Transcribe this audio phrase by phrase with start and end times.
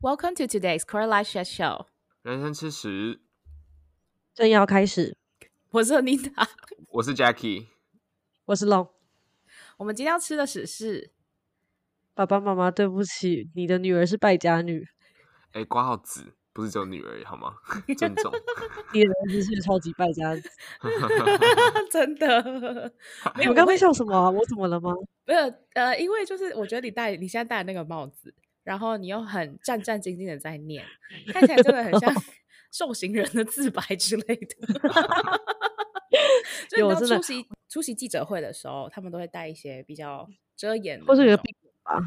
[0.00, 1.86] Welcome to today's Core Life Chat Show。
[2.22, 3.18] 人生吃屎，
[4.32, 5.16] 正要开始。
[5.70, 6.46] 我是 Nita，
[6.90, 7.66] 我是 Jackie，
[8.44, 8.90] 我是 Long。
[9.76, 11.10] 我们今天要吃的屎是
[12.14, 14.86] 爸爸妈妈，对不起，你的女儿是败家女。
[15.50, 17.56] 哎，挂号子不是只有女儿好吗？
[17.98, 18.32] 尊重。
[18.94, 20.48] 你的儿子是超级败家子，
[21.90, 22.92] 真的。
[23.36, 24.30] 你们刚刚笑什么、啊？
[24.30, 24.92] 我怎么了吗？
[25.26, 28.32] 没有，呃，因为就是我觉得你戴你现在戴的那个帽子。
[28.68, 30.84] 然后你又很战战兢兢的在念，
[31.28, 32.14] 看起来真的很像
[32.70, 34.54] 受刑人的自白之类的。
[36.68, 41.98] 就你出席出席记者会的时候，他们都会带一些比较遮掩，或是一个病人吧。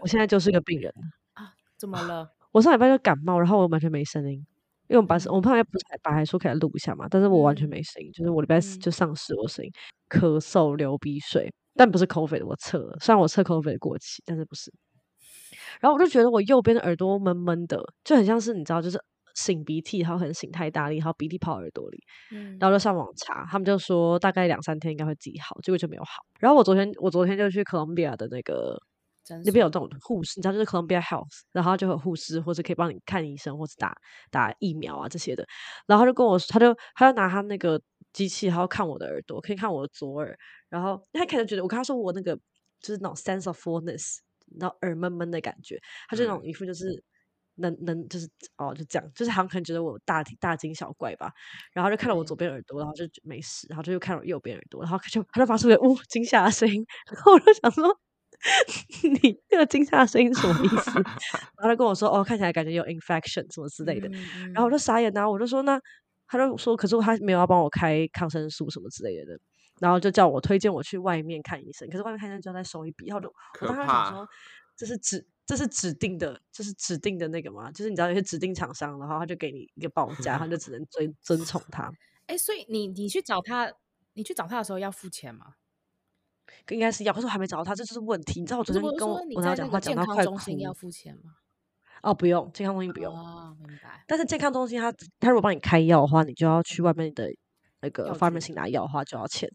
[0.00, 0.94] 我现在就是一个病人
[1.32, 1.52] 啊！
[1.76, 2.30] 怎么了？
[2.52, 4.38] 我上礼拜就感冒，然后我完全没声音，
[4.86, 9.72] 因为我们把我们旁边不是彩排，还说可以录一下嘛，但是我完全没声音，就是我礼拜四就丧失我声音，
[10.08, 14.72] 咳嗽、流鼻水，但不是 COVID，我测了，虽然我测 COVID 过期，但是不是。
[15.80, 19.02] 然后我就觉得我右边的耳朵闷闷的，就很像是你知道，就是
[19.34, 21.98] 擤鼻涕，然后很擤太大力，然后鼻涕跑耳朵里。
[22.32, 26.22] 嗯，然后就上网查，他们就说大概两三天应该会自己好，结果就没有好。
[26.38, 28.76] 然后我昨天我昨天就去 Columbia 的那个
[29.44, 33.96] 那边有这种护士，你知道就是 Columbia Health，然后就有护士或者可以帮你看医生或者打
[34.30, 35.46] 打疫苗啊这些的。
[35.86, 37.80] 然后他就跟我说，他就他就拿他那个
[38.12, 40.36] 机器，然后看我的耳朵，可以看我的左耳。
[40.68, 42.34] 然后他开始觉得我跟他说我那个
[42.80, 44.18] 就是那种 sense of fullness。
[44.58, 47.02] 然后耳闷闷的感觉，他就那种一副就是
[47.56, 51.30] 能能就是哦就这样，就是好像可能觉得我大大惊小怪吧，
[51.72, 57.84] 然后就看到我左边耳朵，然后就没事，然后就又看到我右边耳朵，然后就他就发出个呜惊吓的声音，然后我就想说
[59.22, 60.90] 你那个惊吓的声音是什么意思？
[61.60, 64.08] 然后他跟我说哦看起来感觉有 infection 什么之类的，
[64.54, 65.78] 然后我就傻眼，然后我就说那
[66.26, 69.38] 他就说可是他没有要帮我开抗生素什么之类的。
[69.80, 74.28] 然后就叫我推荐我去外面看医生，可是外面看医生就要再收一笔，然后就我当时想说，
[74.76, 77.72] 这是指这是指定的，这是指定的那个嘛？
[77.72, 81.90] 就是你知道有些指定厂商，然后他就给你一个报价，他就只能遵遵从他。
[82.26, 83.72] 哎，所以你你去找他，
[84.12, 85.54] 你去找他的时候要付钱吗？
[86.68, 88.40] 应该是要，可是我还没找到他，这就是问题。
[88.40, 90.58] 你知道我昨天跟我我讲话讲到快哭。
[90.58, 91.34] 要付钱吗？
[92.02, 93.14] 哦，不用，健康中心不用。
[93.14, 94.04] 哦，明白。
[94.06, 97.30] 但是健康中心他他如果帮你开药的话，你就要去外面的
[97.80, 99.50] 那个 pharmacy 拿药的话就要钱。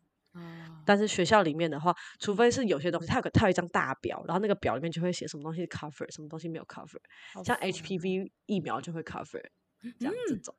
[0.85, 6.99] 但是学校里面的话，除非是有些东西，它有个它有一张大表，然后那个表里面就会写什么东西 cover，什么东西没有 cover，
[7.43, 9.43] 像 HPV 疫苗就会 cover，
[9.99, 10.55] 这样这种。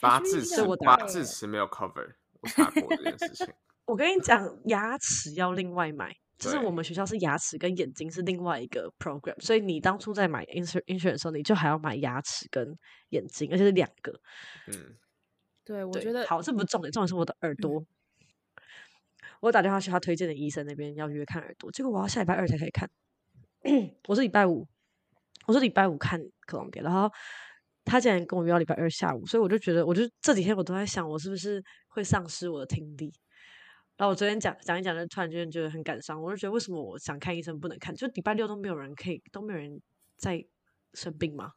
[0.00, 3.46] 拔智齿，拔智齿没有 cover，我查过这件事情。
[3.84, 12.74] 我跟你讲，牙齿要另外买，就是我们学校是牙齿跟眼睛是另外一个 program，所以你当初在买 insurance 的时候，你就还要买牙齿跟
[13.10, 14.18] 眼睛，而且是两个。
[14.68, 14.96] 嗯，
[15.64, 17.84] 对，我觉得好，这不是重点，重点是我的耳朵。
[19.42, 22.88] 我打电话去他推荐的医生那边要约看耳朵，结果我要下礼拜二才可以看。
[24.06, 24.64] 我是礼拜五，
[25.48, 27.10] 我是礼拜五看克隆边，然后
[27.84, 33.12] 他竟然跟我约到礼拜二下午，所以我就觉得，我就这几天我都在想，我是不是会丧失我的听力。
[33.96, 37.92] 然后我昨天讲讲一讲，就突然间觉得很感伤，我就觉得为什么我想看医生不能看？
[37.92, 39.82] 就礼拜六都没有人可以，都没有人
[40.16, 40.44] 在
[40.94, 41.52] 生病吗？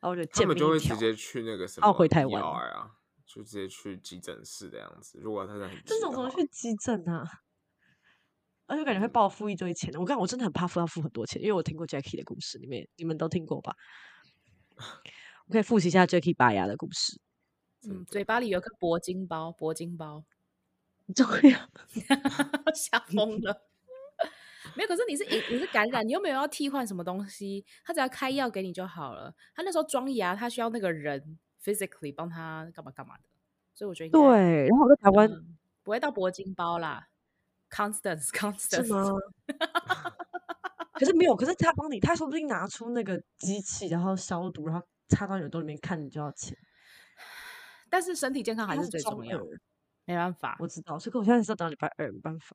[0.00, 2.92] 然后我就见面他们就会直接去那个什么，哦，回台湾啊。
[3.32, 5.18] 就直接去急诊室的样子。
[5.20, 7.24] 如果他在很这种怎么去急诊啊？
[8.66, 9.92] 而且感觉会报付一堆钱。
[9.94, 13.74] 我刚我真的很怕付要付很多钱，因为我听过 Jackie 的故事，里面你们都听过吧？
[15.46, 17.20] 我可以复习一下 Jackie 拔牙的故事。
[17.88, 20.24] 嗯，嘴巴里有个铂金包，铂金包，
[21.14, 23.68] 重要吓疯了。
[24.76, 29.34] 没有，可是你是你是感染，你又没有要替换什么东西，他只要开药给你就好了。
[29.54, 31.38] 他那时候装牙，他需要那个人。
[31.62, 33.24] Physically 帮他干嘛干嘛的，
[33.74, 34.66] 所以我觉得对。
[34.68, 37.06] 然后我在台湾、嗯、不会到铂金包啦
[37.70, 39.06] ，Constance Constance 是吗？
[40.94, 46.54] 可是没有，可是他帮你，他说不定拿出那个机器，然后消毒，然后插到耳朵里面看，你就要钱。
[47.88, 49.58] 但是身体健康还是最重要的，
[50.04, 50.56] 没办法。
[50.60, 52.54] 我知道，所以我现在是要等礼拜二，没办法。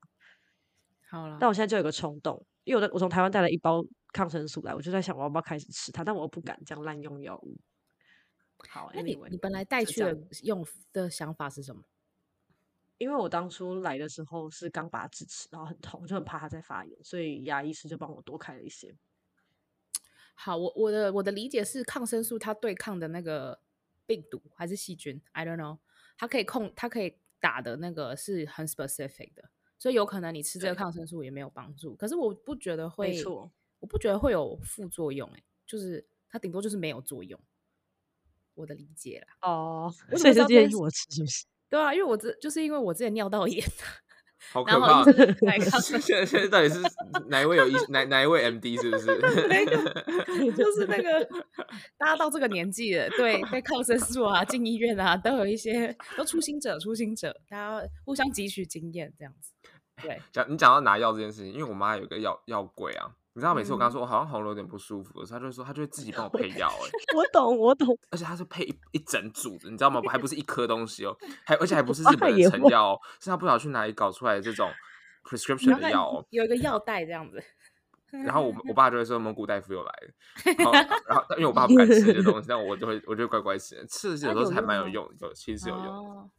[1.09, 3.83] 好了，但我现在就有个冲动，因为我我从台湾带了一包
[4.13, 7.57] 抗生素来，我就在想我要不要开始吃它，但我又不敢这样滥用药物。
[8.69, 11.83] 好，那你你本来带去的用的想法是什么？
[12.97, 18.95] 因为我当初来的时候是刚拔智齿，然后很痛，我就很怕它再发炎，所以牙医师就帮我多开了一些。
[20.33, 23.59] 好，我我的我的理解是，抗生素它对抗的那个
[24.05, 25.79] 病毒还是细菌，I don't know，
[26.17, 31.95] 它可以控，它可以打的那个是很 specific 的，所以有可能你吃这个抗生素也没有帮助。
[31.95, 37.37] 可是我不觉得会错，我不觉得会有副作用，欸，就是它顶多就是没有作用。
[38.55, 41.45] 我的理解啦，哦，所以是建议我吃是不是？
[41.69, 43.63] 对啊，因为我这就是因为我之前尿道炎，
[44.51, 45.03] 好可怕！
[45.81, 46.79] 现在现在到底是
[47.27, 49.17] 哪一位有医哪哪一位 MD 是不是？
[49.49, 49.75] 那个
[50.53, 51.27] 就是那个
[51.97, 59.51] 大家到这个年纪了，对对抗生素啊，进医院啊，都有一些都初心者，初心者，大家互相汲取经验这样子。
[60.01, 63.15] 对，讲你讲到拿药这件事情，因为我妈有个药药柜啊。
[63.35, 70.01] 你知道每次我跟他说我好像喉咙有点不舒服的时候，他就说他就会自己帮我配药哎、欸，我懂我懂，而且他是配一一整组的，你知道吗？
[70.07, 71.13] 还不是一颗东西哦，
[71.45, 74.71] 还而且还不是日本的成药哦，是他不知道去哪里搞出来的这种
[75.25, 77.43] prescription 的药哦，有一个药袋这样子。
[78.23, 80.71] 然后我我爸就会说蒙古大夫又来了， 然后，
[81.09, 86.29] 然后因为我爸不敢吃这些东西，但我就会我就乖乖吃，吃的有时候还蛮有用的，其实是有用的。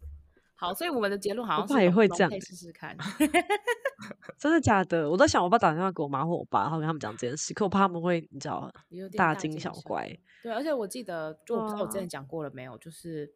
[0.56, 2.96] 哦好，所以我们的结论好像是我爸也会这样，试试看。
[4.38, 5.08] 真的假的？
[5.10, 8.72] 我在想，我爸打电话给我妈或我爸，然后跟他们讲这件事，可我怕他们会你知道
[9.16, 10.06] 大惊小怪。
[10.42, 12.76] 对，而且我记得，就我不知道我之前讲过了没有？
[12.78, 13.34] 就是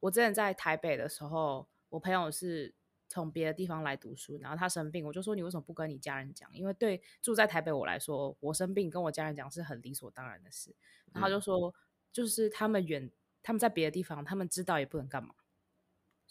[0.00, 2.74] 我之前在台北的时候，我朋友是
[3.08, 6.48] 从别的地方来读书，然后他生病，我就说你为什么不跟你家人讲？
[6.54, 10.74] 因为对住在台北我来说，我生病跟我家人讲是很理所当然的事。
[11.12, 11.74] 然后他就说，
[12.12, 13.10] 就是他们远，
[13.42, 15.34] 他们在别的地方，他们知道也不能干嘛。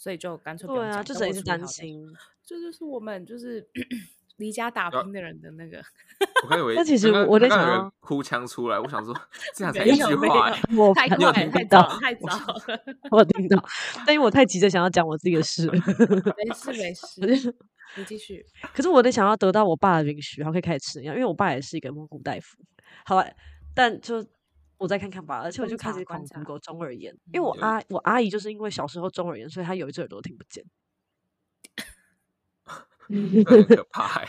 [0.01, 2.03] 所以就干脆不对啊，就等于是担心，
[2.44, 3.63] 这就是我们就是
[4.38, 5.77] 离家打拼的人的那个。
[6.44, 9.15] 我刚以为， 那其实我在想哭腔出来，我想说
[9.56, 12.25] 这样才一句话， 我太快太早太早
[12.65, 13.63] 了，我听到，
[14.03, 15.80] 但因为我太急着想要讲我自己的事，没
[16.51, 16.92] 事没
[17.36, 17.56] 事，
[17.95, 18.44] 你继续。
[18.74, 22.57] 可是我得想要得到我爸的允许，然后可以开始吃药，因为我爸也是一个蒙古大夫。
[23.06, 23.31] 好了，
[23.75, 24.25] 但就。
[24.81, 30.66] 我再看看吧，而且我就开始狂 Google 中耳炎，因为我阿我阿姨就是因为小时候中耳炎，所以她有一只耳朵听不见，
[33.45, 34.25] 很可怕。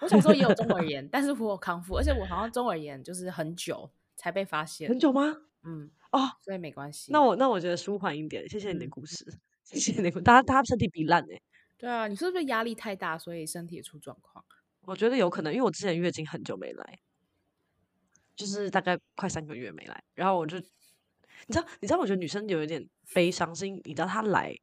[0.00, 4.88] 我小时候也有中耳 炎，但是我有康复，而且我好像中耳炎就是很久才被发现。
[4.88, 5.36] 很久吗？
[5.62, 7.12] 嗯，哦，所以没关系。
[7.12, 9.24] 那我那我觉得舒缓一点，谢谢你的故事，
[9.62, 11.40] 谢谢你的，大家大家身体比烂哎。
[11.78, 14.44] 对啊，你是不是压力太大，所以身体也出状况？
[14.82, 16.98] 我觉得有可能，因为我之前月经很久没来。
[18.36, 22.82] 就是大概快三个月没来，然后我就，你知道，你知道，我觉得女生有一点
[23.14, 24.54] 悲伤，是因你知道她来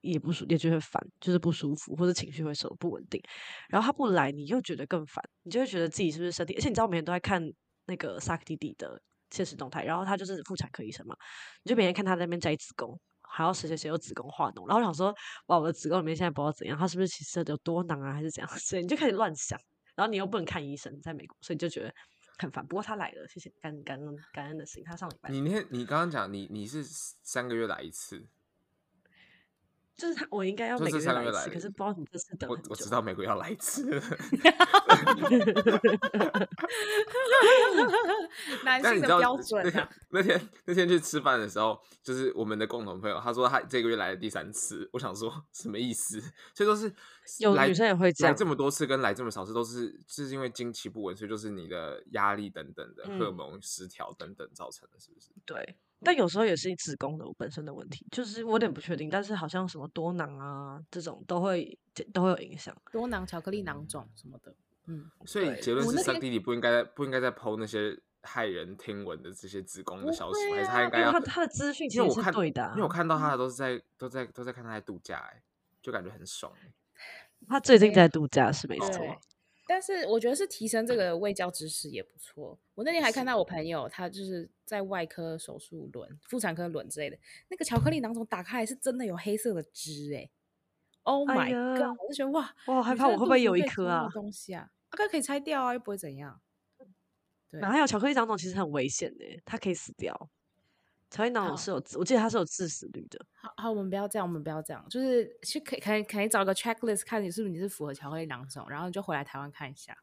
[0.00, 3.20] 也不舒，也就会烦，就是不舒服或者情绪会受不稳定，
[3.68, 7.42] 然后她不来，你又觉得更烦，你就会觉得自己是不是身体，而且你知道，我每天都在看
[7.86, 9.00] 那个萨克弟弟的
[9.30, 11.16] 现实动态，然后他就是妇产科医生嘛，
[11.64, 15.14] 你就每天看他那边摘子宫，还要谁谁谁有子宫化脓，然后想说，
[15.46, 18.50] 哇，我的子宫里面现在不知道怎样，他是不是其实有多囊啊，还是怎样？
[18.58, 19.58] 所以你就开始乱想，
[19.96, 21.92] 然后你又不能看医生，在美国，所以就觉得。
[22.38, 24.82] 很烦，不过他来了，谢谢感感恩感恩的心。
[24.84, 28.26] 他上礼拜，你那，你刚刚讲你你是三个月来一次，
[29.96, 33.84] 就是他，我应该要每个月来一次，可是不知道你这次等我，我知道每个月要来一次。
[38.64, 39.88] 男性的标准啊。
[40.10, 44.88] 那天那天去吃饭的时候，就是我们的共同朋友，他说他这个月来了第三次。
[44.92, 46.20] 我想说什么意思？
[46.54, 46.92] 所以说是
[47.38, 55.28] 有女生也会这样，来这么多次跟来这么少次，都是就是因为经期不稳，所以就是你的压力等等的荷尔蒙失调等等造成的，是不是？
[55.44, 55.76] 对。
[56.04, 61.78] 但有时候也是子宫的本身的问题，就是我有点不确定，但是好像什么多囊啊这种都会
[62.12, 64.54] 都会有影响，多囊巧克力囊肿什么的，
[64.86, 75.42] 嗯，所以结论是三弟弟不应该不应该再 po 那些骇人听闻的这些子宫的消息，还是他应该要他他的资讯其实是对的，因为我看到他的都是在都在都在看他在度假，哎，
[75.82, 76.52] 就感觉很爽，
[77.48, 79.16] 他最近在度假是没错。
[79.74, 82.56] 但是我觉得是提升这个卫教知识也不错。
[82.76, 90.30] 我那天还看到我朋友，他就是在外科手术轮、妇产科轮之类的，那个巧克力囊肿打开来是真的有黑色的汁哎
[91.02, 91.98] ！Oh my god！
[92.00, 94.70] 我就觉得哇我，害怕我会不会有一颗啊东西啊？
[94.90, 96.40] 大概可以拆掉啊，又不会怎样。
[97.50, 100.30] 对，还有巧克力囊肿其实很危险的，它可以死掉。
[101.14, 103.24] 巧克力囊肿是有，我记得它是有致死率的。
[103.34, 109.96] 好好，我们不要这样，我们不要这样，就是去可以可以可以找个 checklist，看你是不是你是符合巧克力囊肿，然后你就回来台湾看一下。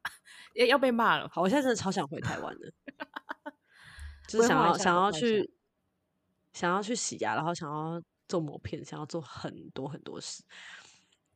[0.55, 1.27] 要要被骂了。
[1.27, 2.71] 好，我现在真的超想回台湾的，
[4.25, 5.53] 就是想要想要去
[6.53, 10.41] 想要去洗牙，然后想要做磨片，想要做很多很多事。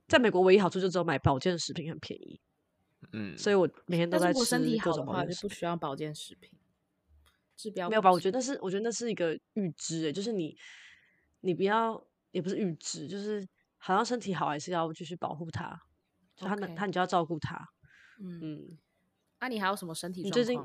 [0.07, 2.39] 在美国唯一好处就只有买保健食品很便宜，
[3.11, 4.45] 嗯，所以我每天都在吃。
[4.45, 6.49] 身体好的话就不需要保健食品。
[7.55, 8.11] 治标没有吧？
[8.11, 10.55] 我觉得那是，我觉得那是一个预知，诶，就是你，
[11.41, 13.47] 你不要，也不是预知，就是
[13.77, 15.77] 好像身体好还是要继续保护它，
[16.35, 16.75] 就他，他 Okay.
[16.75, 17.57] 他你就要照顾它。
[18.19, 18.77] 嗯，那、嗯
[19.39, 20.33] 啊、你还有什么身体状况？
[20.33, 20.61] 最近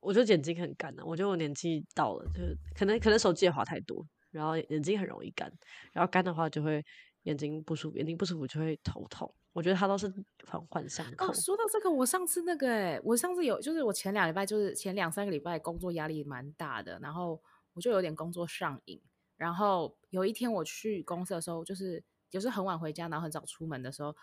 [0.00, 5.52] 我觉得眼睛很干的，我觉得我年纪到了，就是可能可能手机也滑太多，然后眼睛很容易干，
[5.92, 6.84] 然后干的话就会
[7.22, 9.32] 眼睛不舒服，眼睛不舒服就会头痛。
[9.52, 10.12] 我觉得他都是
[10.46, 11.26] 环环相扣。
[11.26, 17.40] 哦，说到这个，我上次那个，哎，我上次有，就是我前两礼拜，就是前两三个礼拜工作压力蛮大的，然后
[17.74, 19.00] 我就有点工作上瘾。
[19.36, 24.14] 然后有一天我去公司的时候，就是有时很晚回家，然后很早出门的时候，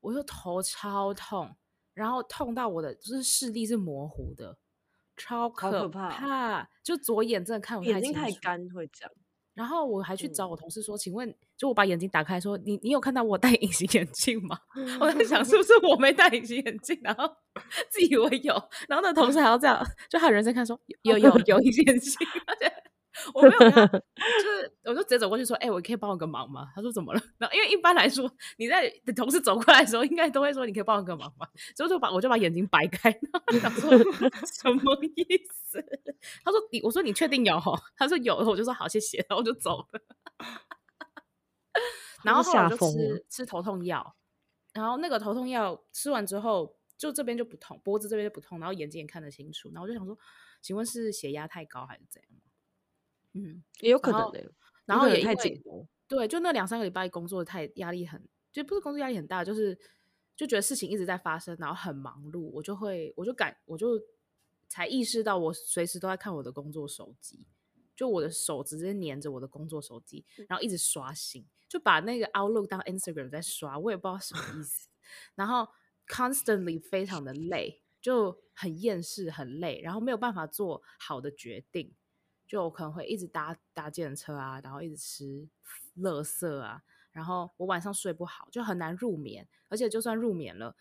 [0.00, 1.56] 我就头超痛，
[1.94, 4.58] 然后痛到我的就是视力是模糊的，
[5.16, 9.12] 超可怕，可怕就左眼真的看不太清楚，眼睛太干会这样。
[9.58, 14.56] 然后我还去找我同事说：“嗯、请问，就我把眼睛打开说，你你有看到我戴隐形眼镜吗？”
[15.00, 17.28] 我在想是不是我没戴隐形眼镜，然后
[17.90, 18.54] 自以为有，
[18.88, 22.14] 然后那同事还要这样，就还有人在看说有有有隐形眼镜，
[22.46, 22.72] 而且。
[23.34, 31.46] 我没有跟他， 就是我就直接走过去说：“哎、欸，我可以帮我个忙吗？”他说：“怎么了？”然后因为一般来说，你在同事走过来的时候，应该都会说：“你可以帮我个忙吗？”
[31.76, 33.90] 所以就把我就把眼睛掰开，然后就想说
[34.46, 35.24] 什么意
[35.64, 35.84] 思？
[36.44, 37.60] 他说：“你我说你确定有？”
[37.96, 39.86] 他说：“有。”我就说：“好，谢谢。”然后我就走了。
[42.24, 44.16] 然后后来我就吃吃头痛药，
[44.72, 49.70] 然后那个头痛药吃完之后，就这边就不痛，脖子这边就不痛，然后眼睛也看得清楚。
[49.72, 50.18] 然后我就想说
[50.60, 52.40] ：“请问是血压太高还是怎样？”
[53.44, 54.40] 嗯，也有可能的，
[54.86, 55.86] 然后，然后也太紧了。
[56.06, 59.78] 对，就那两三个礼拜工作太压力很，就不是工作压力很大，就是
[60.34, 64.00] 就觉得事情一直在发生，然后很忙碌，我就会，我就感，我就
[64.68, 67.46] 才意识到我随时都在看我的工作手机，
[67.94, 74.88] 就我的手直接黏着我的工作手机，然后一直刷新，就把那个 Outlook 当 Instagram 在刷，我也不知道什么意思，
[75.34, 75.68] 然后
[76.06, 81.94] constantly 非常的累，就很厌世，很累，然后没有办法做好的决定。
[82.48, 85.46] 就我可能会一直搭搭电车啊，然后一直吃
[85.98, 90.74] 垃圾啊，然后我晚上睡不好，就很难入眠，而且就算入眠了，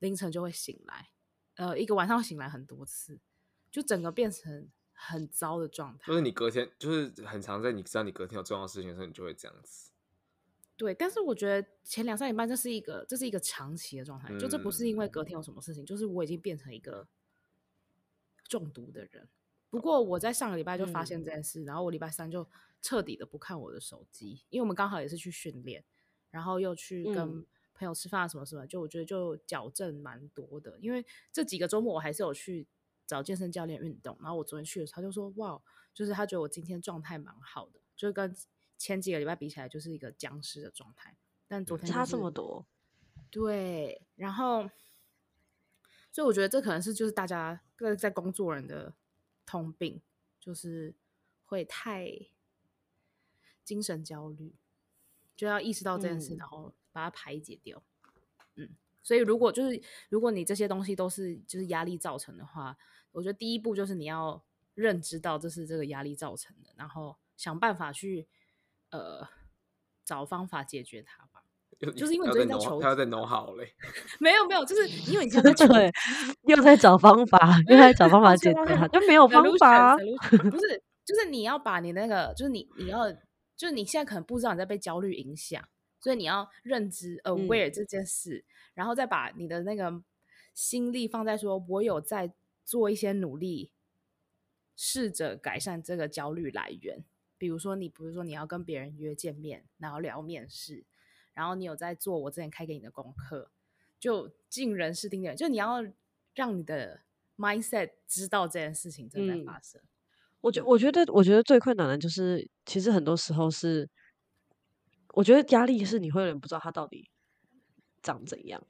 [0.00, 1.10] 凌晨就会醒来，
[1.54, 3.20] 呃，一个晚上醒来很多次，
[3.70, 6.08] 就整个变成很糟的状态。
[6.08, 9.92] 就是你隔天，就是很常在你知道你隔天有重要事情的时候，你就会这样子。
[10.76, 17.06] 对，但是我觉得前两三点半这是一个这是一个长期的状态，嗯，就这不是因为隔天有什么事情，就是我已经变成一个
[18.48, 19.28] 中毒的人。
[19.70, 22.48] 不过我在上个礼拜就发现这件事，嗯、然后我礼拜三就
[22.80, 25.84] 彻底的不看我的手机，因为我们刚好也是去训练，
[26.30, 27.44] 然后又去跟
[27.74, 30.78] 朋友吃饭什么什么，就我觉得就矫正蛮多的。
[30.80, 32.66] 因为这几个周末我还是有去
[33.06, 35.60] 找健身教练运动，然后我昨天去的时候他就说哇，
[35.92, 38.34] 就是他觉得我今天状态蛮好的，就是跟
[38.78, 41.14] 前几个礼拜比起来就是一个僵尸的状态。
[41.46, 42.66] 但昨天、就是、差这么多，
[43.30, 44.62] 对，然后
[46.10, 48.94] 所以我觉得这可能是就是大家各在工作人的。
[49.48, 50.02] 通病
[50.38, 50.94] 就是
[51.46, 52.28] 会太
[53.64, 54.54] 精神焦虑，
[55.34, 57.82] 就要意识到这件事，嗯、然后把它排解掉。
[58.56, 62.76] 嗯，所以如果就是如果你这些东西都是就是压力造成的话，
[63.12, 68.28] 我觉得第一步就是你要认知到这是这个压力造成的，然后想办法去
[68.90, 69.26] 呃
[70.04, 71.27] 找方法解决它吧。
[71.78, 73.72] 就是因为你最近在求，他要在弄好嘞。
[74.18, 75.72] 没有没有，就是因为你现在在求，
[76.48, 79.96] 又在找方法， 又在找方法解决它，就没有方法。
[79.96, 83.10] 不是，就是你要把你那个，就是你你要，
[83.56, 85.62] 就是你现在可能不知道你在被焦虑影响，
[86.00, 90.02] 所以你要认知 aware 这件事，嗯，然后再把你的那个
[90.54, 92.32] 心力放在说，我有在
[92.64, 93.70] 做一些努力，
[94.76, 97.04] 试着改善这个焦虑来源。
[97.38, 100.84] 比如说，你比如说你要跟别人约见面，然后聊面试。
[101.38, 103.48] 然后你有在做我之前开给你的功课，
[104.00, 105.76] 就尽人事听点，就你要
[106.34, 107.02] 让你的
[107.36, 109.80] mindset 知道这件事情正在发生。
[109.80, 109.86] 嗯、
[110.40, 113.88] 我觉我觉得我觉得最困难的就是，其实很多时候是，
[115.14, 117.08] 我觉得压力是你会有点不知道它到底
[118.02, 118.60] 长怎样，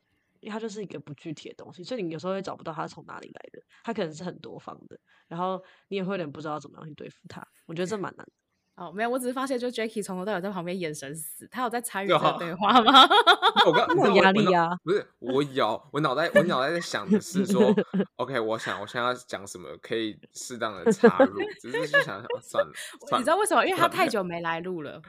[0.40, 7.48] 因为它就是一个不具体的东西，所以你有时候会找不到它从哪里来的，它可能是很多方的，然后你也会有点不知道怎么样去对付它。
[7.64, 8.32] 我觉得这蛮难的。
[8.78, 13.08] 哦，没有，我只是发现，就 Jackie 从头到尾在旁边眼神死，他有在参与这个对话吗？
[13.66, 17.75] 我刚 有压力啊，不是我有，我脑袋我脑袋在想的是说，
[18.16, 22.73] OK，我想我现在要讲什么可以适当的插入，只是就想想算了，
[23.08, 23.18] 算了。
[23.18, 23.66] 你知道为什么？
[23.66, 25.02] 因为他太久没来录了。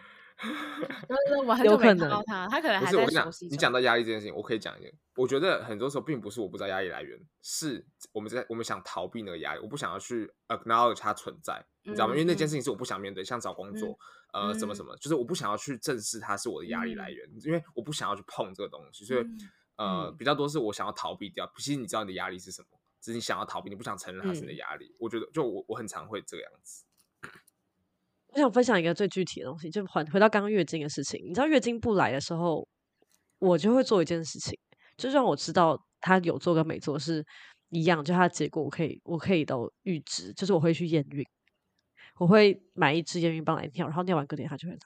[1.46, 3.48] 我很久没看到他，他可能还在熟悉。
[3.48, 4.94] 你讲到压力这件事情，我可以讲一点。
[5.16, 12.14] 我觉得很多时候并不是我不知道压力来源，是我们在我们想逃避那个压力，我不想要去 acknowledge 它存在，你知道吗？
[12.14, 13.98] 因为那件事情是我不想面对，像找工作，
[14.32, 19.26] 呃，什么什么，就是我不想要去正视它是我的压力来源，因为我不想要去碰这个东西，所以
[19.76, 21.52] 呃，比较多是我想要逃避掉。
[21.58, 24.96] 其实你知道你的压力是什么，只是你想要逃避，你不想承认它是你的压力。
[25.00, 26.86] 我觉得就我我很常会这个样子。
[28.32, 31.20] 我想分享一个最具体的东西，就回回到刚刚月经的事情。
[31.26, 32.68] 你知道月经不来的时候，
[33.40, 34.58] 我就会做一件事情，
[34.98, 37.26] 就让我知道它有做跟没做是
[37.70, 41.26] 一样，就它的结果我可以我可以都预知，就是我会去验孕，
[42.20, 44.80] 我会买一支验孕棒来尿，然后尿完隔天它就会来。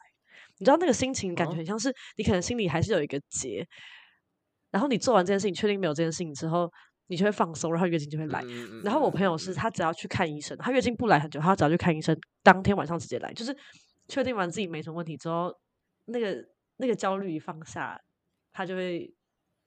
[0.58, 3.68] 你知道那个心情感觉很像是你可能心里还是有一个结，
[4.72, 6.72] 然后你做完这件事情，确定没有这件事情之后。
[7.08, 8.42] 你就会放松，然后月经就会来。
[8.46, 13.56] 嗯、然后我朋友是他只要去看医生，他月经不来很久，他只要去看医生，当天晚上直接来，就是
[14.08, 15.54] 确定完自己没什么问题之后，
[16.06, 16.46] 那个
[16.78, 18.02] 那个焦虑一放下，
[18.52, 19.14] 他就会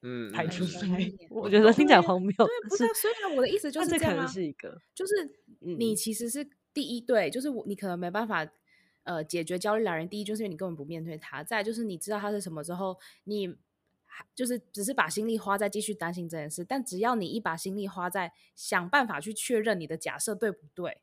[0.02, 0.98] 嗯排出来。
[0.98, 2.86] 嗯、 我觉得听起来荒谬，对，不是。
[2.94, 5.12] 所以我的意思就是这样、啊，这可能是一个，就是
[5.60, 8.46] 你其实是第一对，就是我你可能没办法
[9.04, 10.08] 呃解决焦虑来源。
[10.08, 13.54] 第一就是因为你根本不面对他，再就是你知道他是什么之后，你
[14.34, 16.64] 就是只是把心力花在继续担心这件事。
[16.64, 21.00] 但只要你一把心力花在想办法去确认你的假设对不对，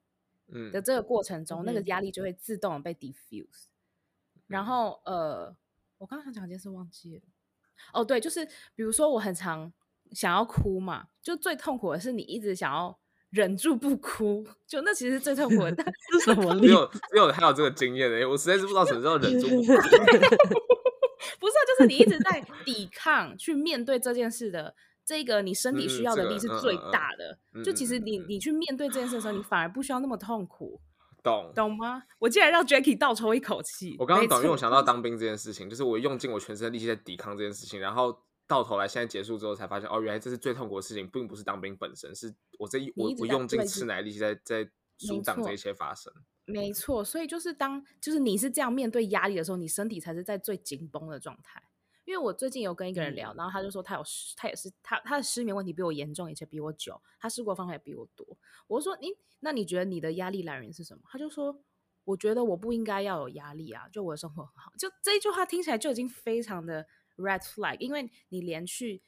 [0.48, 3.66] 嗯的这个过程中，嗯、那个压力就会自动被 diffuse。
[4.48, 5.56] 然后呃，
[5.98, 7.22] 我刚刚想讲一件事忘记了。
[7.94, 9.72] 哦，对，就是比如说我很常
[10.12, 15.72] 想要哭嘛，就最痛苦的是你一直想要忍住不哭，就那其实是最痛苦的。
[15.76, 16.54] 但 是什么？
[16.56, 19.74] 没有没有还有这个经验的，我实在是不知道什么时候忍住不哭。
[21.44, 24.74] 不是，就是你一直在抵抗去面对这件事的
[25.06, 27.38] 这个你身体需要的力是最大的。
[27.54, 30.80] 嗯这个嗯嗯、就其实你你去面对这件事的时候，你反而不需要那么痛苦。
[31.22, 32.04] 懂懂吗？
[32.20, 33.96] 我竟然让 Jackie 倒抽一口气。
[34.00, 46.12] 我刚刚懂，因为我想到当兵这件事情，就是我用尽我全身的力气在抵抗这件事情，然后到头来现在结束之后才发现，哦，原来这是最痛苦的事情，并不是当兵本身，是我这一我我用尽吃奶力气在在阻挡这一切发生。
[46.46, 51.64] 没错，所以就是当就是你是这样面对压力的时候，你身体才是在最紧绷的状态。
[52.06, 54.04] 因为我最近有跟一个人聊，嗯、然后他就说他有
[54.36, 58.26] 他也是他他的失眠问题比我严重，而且比我久，他试过方法也比我多。
[58.68, 59.10] 我说你
[59.40, 61.04] 那你觉得你的压力来源是什么？
[61.10, 61.64] 他就说。
[62.06, 64.74] 我觉得我不应该要有压力啊，就我的生活很好。
[64.78, 66.86] 就这一句话听起来就已经非常的
[67.16, 69.02] red flag，因为你连去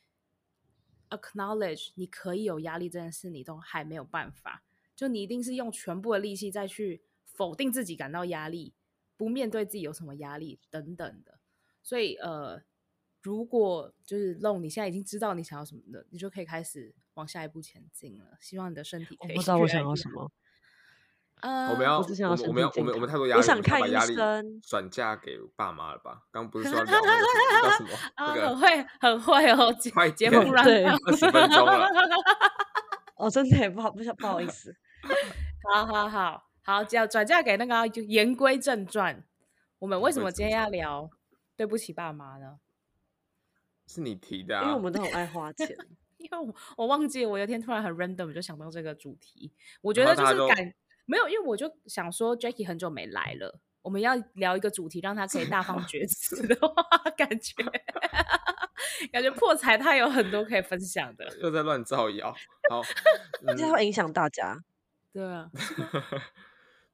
[1.10, 4.63] acknowledge 你可以有压力这件事，你都还没有办法。
[4.96, 7.04] 就你一定是用全部的力气再去
[7.36, 8.74] 否定自己感到压力，
[9.18, 11.39] 不面对自己有什么压力等等的。
[11.84, 12.62] 所以呃，
[13.22, 18.38] 如果就是 Long，你现在已经知道你想要什么的，你就可以开始往下一步前进了。
[18.39, 19.32] 希望你的身体可以。
[19.32, 20.32] 我不知道我想要什么。
[21.42, 26.22] 呃，我们要，我们我们要，我们我们太多压力，我想看医生，转嫁给爸妈了吧？
[26.32, 27.89] 刚不是说要聊叫什么？
[28.15, 31.88] 啊，很会，很会哦，快节目对，二十分钟了。
[33.18, 34.75] 哦，真的不好，不不好意思。
[35.74, 39.23] 好好好好，要转嫁给那个，就言归正传。
[39.78, 41.08] 我们为什么今天要聊
[41.56, 42.60] 对不起爸妈呢？
[43.86, 45.78] 是你提的，因为我们都很 爱花钱。
[46.17, 50.73] 因为我我忘记，我有一天突然很 random 就想到这个主题，我觉得就是感。
[51.06, 56.73] 没有，因为我就想说，Jackie 很久没来了，我们要聊一个主题，让他可以大放厥词的话，
[57.15, 57.54] 感觉
[59.12, 61.32] 感觉破财他有很多可以分享的。
[61.41, 62.36] 又在乱造谣，
[62.71, 62.82] 好，
[63.56, 64.63] 这、嗯、会影响大家。
[65.13, 65.51] 对啊，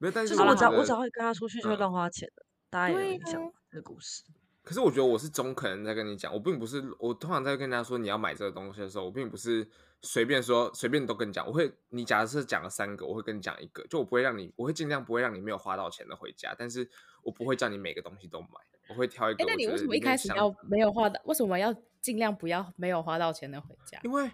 [0.01, 4.23] 没有，但是就是我只要我只要会跟他出去就会乱花钱的，嗯、大家也影响这个故事。
[4.63, 9.69] 可是我觉得我是中肯人在跟你讲，我并不是我通常在跟人家说你要买这个东西的时候，我并不是。
[10.03, 11.45] 随便说，随便都跟你讲。
[11.45, 16.89] 我会，你假设讲了三个，我会跟你讲一个，就我不会让你，我会尽量不会让你没有花到钱的回家，但是
[17.21, 18.47] 我不会叫你每个东西都买，
[18.89, 19.43] 我会挑一个。
[19.43, 21.21] 哎，那你为什么一开始要没有花到？
[21.25, 23.99] 为什么要尽量不要没有花到钱的回家？
[24.03, 24.31] 因为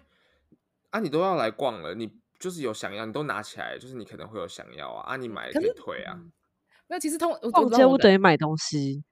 [0.88, 6.20] 啊，你都要来逛了，你就是有想要，你都拿起来，就是你可能会有想要啊，啊，你买可以退啊。
[6.86, 9.04] 没有，其实通逛街不等于买东西。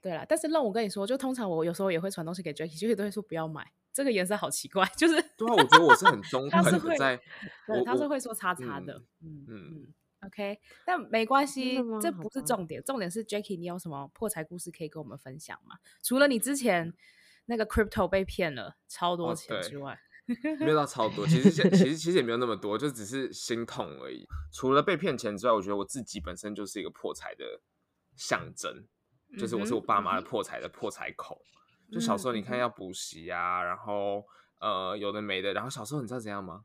[0.00, 3.66] 对啦，但是让我跟你说，就通常我有时候也会传东西给 Jackie，Jackie 都会说不要买。
[3.90, 7.16] 这个颜色好奇怪，就是对啊，我觉得我是很中 肯的在，
[7.66, 9.94] 对，他是会说叉叉的，嗯嗯嗯
[10.24, 15.78] ，OK，但没关系，这不是重点，重点是 Jackie，你有什么破财故事可以跟我们分享吗？
[16.00, 16.94] 除了你之前
[17.46, 19.98] 那个 crypto 被骗了超多钱之外，
[20.60, 24.26] 没有到超多，其实其实其实也没有那么多，就只是心痛而已。
[24.52, 27.60] 除了被骗钱之外，我觉得我自己本身就是一个破财的
[28.16, 28.86] 象征，
[29.38, 31.40] 就是我是我爸妈的破财的破财口。
[31.90, 34.22] 就小时候，你看要补习啊，然后
[34.60, 36.64] 呃有的没的，然后小时候你知道怎样吗？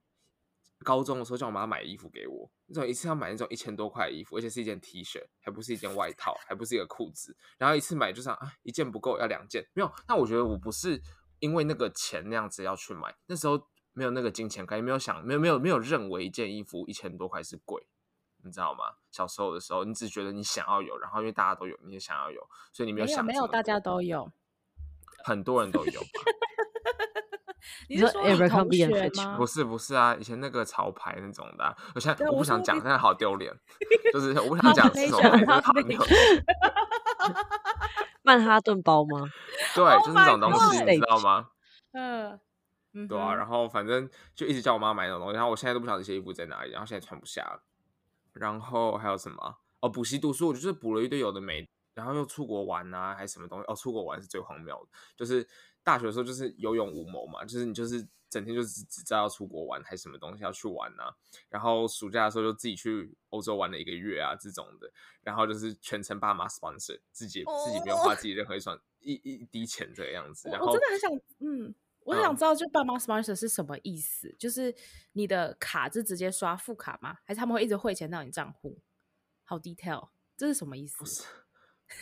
[0.84, 9.90] 高中的时候叫我妈买衣服给我，那种一次要买那种一千多块的衣服，而且是一件 T 恤，还不是一件外套，还不是一个裤子，然后一次买就想啊一件不够要两件，没有。
[10.10, 11.02] 那我觉得我不是
[11.44, 17.86] 因为那个钱那样子要去买，那时候没有那个金钱概念，没有想，没有没有没有认为一件衣服一千多块是贵，
[18.46, 18.96] 你知道吗？
[19.12, 24.32] 小时候的时候，你只觉得你想要有，然后因为大家都有，你也想要有，所以你没有想没有，没有大家都有。
[25.26, 26.08] 很多人都有吧？
[27.90, 29.36] 你是说你同学吗？
[29.36, 33.54] 不是不是啊，以前那个潮牌那种的，我现在我不想讲，现在好丢脸，
[34.14, 35.20] 就是我不想讲这种。
[38.24, 39.30] 曼哈顿包吗？
[39.76, 41.50] 对，就是那种东西，你知道吗？
[41.92, 42.40] 嗯，
[43.08, 47.64] 对啊，然后反正就一直叫我妈买那种东西，然后我现在都不晓得这些衣服在哪里，然后现在穿不下了。
[48.34, 49.58] 然后还有什么？
[49.82, 51.68] 哦，补习读书，我就是补了一堆有的没。
[51.94, 53.66] 然后又出国玩啊，还是什么东西？
[53.68, 55.48] 哦，出国玩是最荒谬的，就是
[55.84, 58.04] 大学的时候就是有勇无谋嘛，就是你就是
[58.34, 61.16] 整天就只只知道要出国玩，还是什么东西要去玩啊。
[61.50, 64.92] 然后暑假的时候就自己去欧洲玩了一个月啊，这种的。
[65.22, 67.66] 然后就是全程爸妈 sponsor，自己、oh.
[67.66, 70.50] 自己没有花自己任何一双一一滴钱这个样子。
[70.50, 74.28] 然后我真的很想，嗯，我很想知道，就爸妈 sponsor 是什么意思？
[74.30, 74.74] 嗯、就是
[75.12, 77.20] 你的卡是直接刷副卡吗？
[77.24, 78.80] 还是他们会一直汇钱到你账户？
[79.44, 80.98] 好 detail，这是什么意思？
[80.98, 81.24] 不是，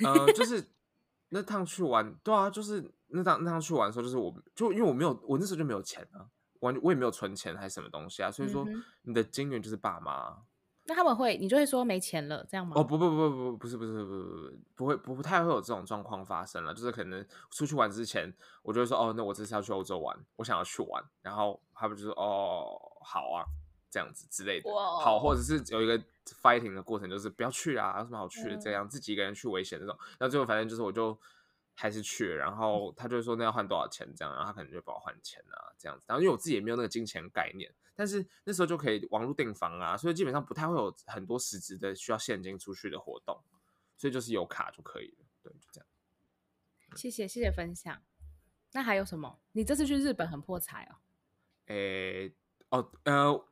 [0.06, 0.72] 呃，就是
[1.30, 6.26] 那趟去玩，对啊，就是那趟那趟去玩的时候，就是我就因为我没有，我那时候就没有钱啊，
[6.62, 8.66] 完我也没有存钱还是什么东西啊，所以说
[9.04, 10.44] 你的金源就是爸妈。
[10.86, 12.74] 那他们会，你就会说没钱了，这样吗？
[12.76, 23.46] 哦，不不不不不是不是不是不不不会不不太会有这种状况发生了，就是可能出去玩之前，我就会说哦，那我这次要去欧洲玩，我想要去玩，然后他们就说哦，好啊，
[23.92, 25.98] 这样子之类的，好，或者是有一个
[26.42, 31.18] fighting 的过程，就是不要去啊，有什么好去的，这样自己一个人去危险那种，那最后反正就是我就。
[31.82, 36.04] 还是去，然后他就说那要换多少钱这样，然后他可能就帮我换钱啊这样子。
[36.06, 43.44] 然后因为我自己也没有那个金钱概念，但是那时候就可以网络订房啊，所以基本上不太会有很多实质的需要现金出去的活动，
[43.98, 45.26] 所以就是有卡就可以了。
[45.42, 45.88] 对，就这样。
[46.96, 48.00] 谢谢谢谢分享。
[48.74, 49.42] 那还有什么？
[49.54, 51.02] 你这次去日本很破财哦？
[51.66, 52.32] 诶，
[52.70, 53.46] 哦，呃，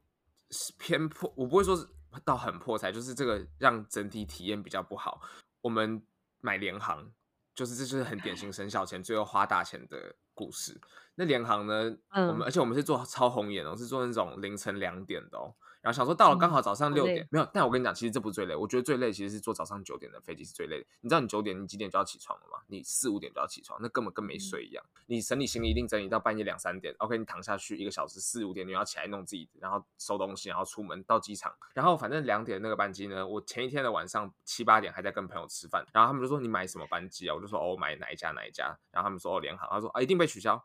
[0.77, 1.87] 偏破，我不会说是
[2.23, 5.19] 到很破财，就是这个让整体体验比较不好。
[5.61, 6.05] 我们
[6.41, 7.11] 买联航。
[7.59, 10.79] 就是这就是很典型省小钱最后花大钱的故事。
[11.15, 11.93] 那联航呢？
[12.11, 15.53] 嗯、我们而且我们是做超红眼哦，是做那种凌晨两点的哦。
[15.81, 17.49] 然后想说到了刚好早上六点，嗯、没有。
[17.53, 18.55] 但我跟你讲，其实这不是最累。
[18.55, 20.85] 我觉得最累其实是坐早上九点的飞机是最累的。
[21.01, 22.59] 你知道你九点你几点就要起床了吗？
[22.67, 24.83] 你四五点就要起床，那根本跟没睡一样。
[24.95, 26.93] 嗯、你整理行李一定整理到半夜两三点。
[26.99, 31.55] OK，你躺下去一个小时，四五点你要起来弄自己，然后收东西，然后出门到机场。
[31.73, 37.35] 然后反正两点那个班机呢，我前一天的晚上七八点还在跟朋友吃饭，然后他们就说你买什么班机啊？
[37.35, 38.77] 我就说哦，我买哪一家哪一家。
[38.91, 39.67] 然后他们说哦，联航。
[39.69, 40.61] 他说啊，一定被取消。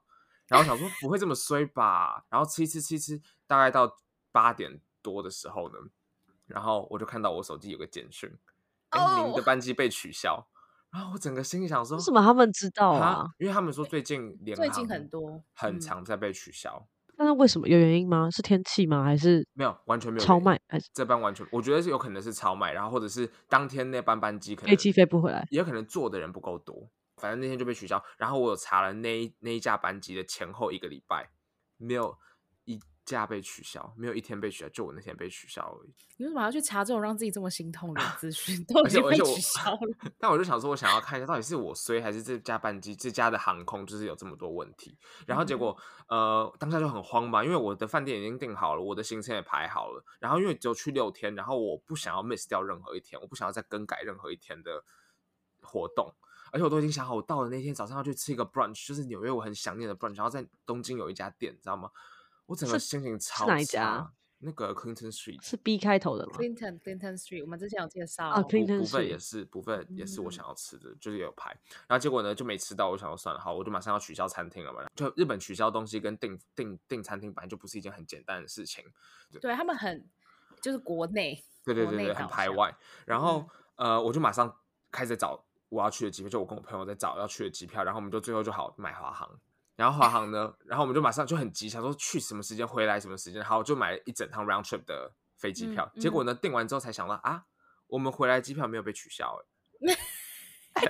[0.49, 2.25] 然后想说不会这么衰吧？
[2.29, 3.97] 然后吃一吃吃一吃，大概到
[4.31, 5.75] 八点多的时候呢，
[6.47, 8.35] 然后我就看到我手机有个简讯，
[8.89, 10.49] 哎、oh.，您的班机被取消。
[10.91, 13.27] 然后我整个心里想说，为什么他们知道啊？
[13.39, 16.89] 因为他们说最近联航最近很多很常在被取消。
[17.17, 18.31] 那、嗯、为什么有原因吗？
[18.31, 19.05] 是天气吗？
[19.05, 20.59] 还是没有完全没有超卖？
[20.69, 21.47] 还是这班完全？
[21.51, 26.89] 我觉得是有可能是超卖，然后或者是当天那班班机可能飞机飞不回来，也有可能坐的人不够多。
[27.17, 31.31] 反正那天就被取消，然后我有查了那一那一架班机的前后一个礼拜，
[31.77, 32.17] 没有
[33.05, 35.95] 一架被取消，没有一天被取消，就我那天被取消而已。
[36.17, 38.65] 你为什么要去查这种让自己这么心痛的 资讯？
[38.65, 40.11] 都已经被取消 了。
[40.19, 44.97] 但我就想说，我想要看一下到底是我衰还是这家班机这家的航空就是有这么多问题。
[45.27, 45.77] 然后结果、
[46.09, 54.83] 嗯、呃当下就很慌嘛，因为我的饭店已经订好了，我的行程也排好了，然后因为只有去六天，然后我不想要 miss 掉任何一天，我不想要再更改任何一天的
[55.61, 56.15] 活动。
[56.53, 61.91] 而且我都已经想好，我到了那天早上要去吃一个 brunch，就是纽约我很想念的 brunch，然后在东京有一家店，你知道吗？
[62.47, 63.53] 我整个心情超差。
[63.53, 64.13] 哪一家？
[64.41, 71.49] 那个 Clinton Street 是 B 开头的吗？Clinton Clinton Street，我们之前有介绍啊，Clinton 部分也是部分也是我想要吃的，嗯、就是有排。
[71.89, 74.85] 然后结果呢就没吃到，我想要算了，好，我就马上要取消餐厅了嘛。
[74.95, 78.85] 就日本取消东西跟订订订餐厅本来就不是一件很简单的事情，
[79.31, 80.07] 对，对他们很
[80.61, 82.77] 就是国内，对对对对，很排外。
[83.07, 84.55] 然后、嗯、呃，我就马上
[84.91, 85.43] 开始找。
[85.71, 89.29] 我要去的机票，就我跟我朋友在找要去的机票，然后我们就最后就好买华航，
[89.77, 97.45] 然后华航呢，然后我们就马上就很急，想说去什么时间回来什么时间，好，就买了一整趟 round trip 的飞机票，嗯嗯、结果呢订完之后才想到啊，
[97.89, 99.37] 我们回来机票没有被取消
[100.75, 100.85] 哎，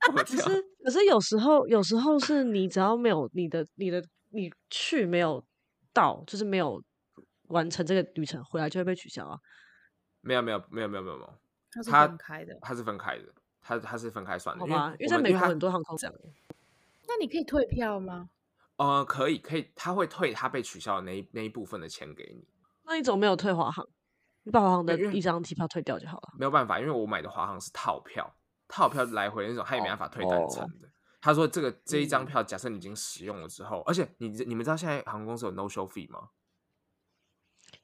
[0.12, 5.44] 可是可是有时候有时候是你只要没有你的你的你去没有
[5.92, 6.82] 到，就是没有
[7.48, 9.38] 完成这个旅程，回来就会被取消啊，
[10.20, 11.38] 没有没有没有没有没有没有。
[11.72, 14.60] 它是分开的，它是分开的，它它是分开算的。
[14.60, 16.16] 好吧，因为在美国很多航空这样。
[17.08, 18.30] 那你可以退票吗？
[18.76, 22.48] 呃，可以，可以，他会退他被取消的那一那一部分的钱给你。
[22.84, 23.86] 那你怎么没有退华航？
[24.44, 26.30] 你把华航的一张机票退掉就好了。
[26.38, 28.34] 没有办法，因为我买的华航是套票，
[28.68, 30.86] 套票来回那种，他也没办法退单程的。
[30.86, 36.30] 哦、他说这个这一张票，假设你已经使用了之后，嗯、而且你你们知道现在航空公司有 no show fee 吗？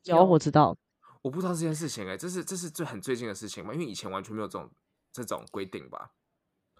[0.04, 0.74] 有，我知道。
[1.20, 3.74] 我不知道这件事情哎、欸，这是这是最很最近的事情嘛？
[3.74, 4.70] 因为以前完全没有这种
[5.24, 6.12] 这种规定吧。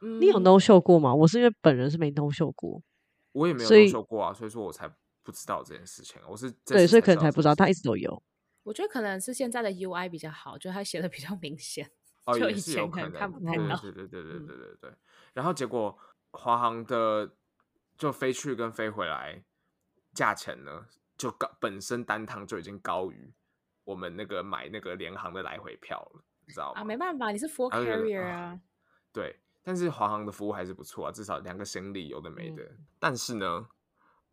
[0.00, 1.14] 嗯，你有 no show 过吗？
[1.14, 2.82] 我是因为本人是没 no show 过，
[3.32, 4.86] 我也没有 no show 过啊，所以，说我才
[5.22, 6.20] 不知道这件事情。
[6.28, 8.22] 我是对，所以可能才不知道，他一直都有。
[8.62, 11.90] 我觉得可能是现在的 UI 比较好，就他写的比较明显，
[12.26, 13.76] 哦，就以前可能看不太到。
[13.80, 14.92] 对对对对对对对对。
[15.32, 15.96] 然后结果
[16.32, 17.32] 华航的
[17.96, 19.42] 就飞去跟飞回来，
[20.12, 23.32] 价钱呢就高，本身单趟就已经高于。
[23.84, 26.80] 我们那个买那个联航的来回票了，你知道吗？
[26.80, 28.58] 啊，没办法，你是 full carrier 啊。
[29.12, 32.62] 对，但是华航的服务还是不错啊，至少两个行李有的没的。
[32.62, 33.66] 嗯、但是呢，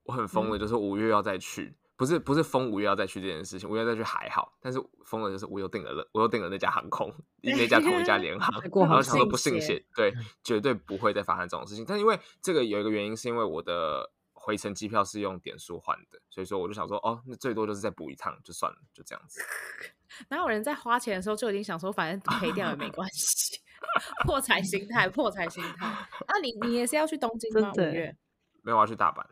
[0.03, 11.83] 我很疯的，就是五月要再去，嗯、不是不是疯五月要再去这件事情，五月再去还好，但是疯了就是我又订了了，我又订了那家航空，那家同一家联航，然后想说不信邪，对，绝对不会再发生这种事情。
[11.87, 14.11] 但因为这个有一个原因，是因为我的。
[14.45, 19.39] 回程机票是用点数换的，所以说我就想说，哦，那最多就是再补一趟就算了，就这样子。
[20.27, 23.61] 哪有人在花钱的时候就已经想说，反正赔掉也没关系，
[24.27, 25.87] 破财心态，破财心态。
[26.27, 27.71] 那、啊、你你也是要去东京吗？
[27.73, 28.13] 五月
[28.61, 29.25] 没有，我要去大阪。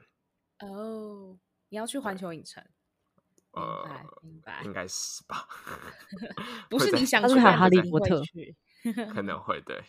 [0.65, 2.63] 哦，你要去环球影城？
[3.51, 5.45] 呃，明白，明白，应该是吧？
[6.69, 8.23] 不是你想去哈利波特？
[9.13, 9.83] 可能会对。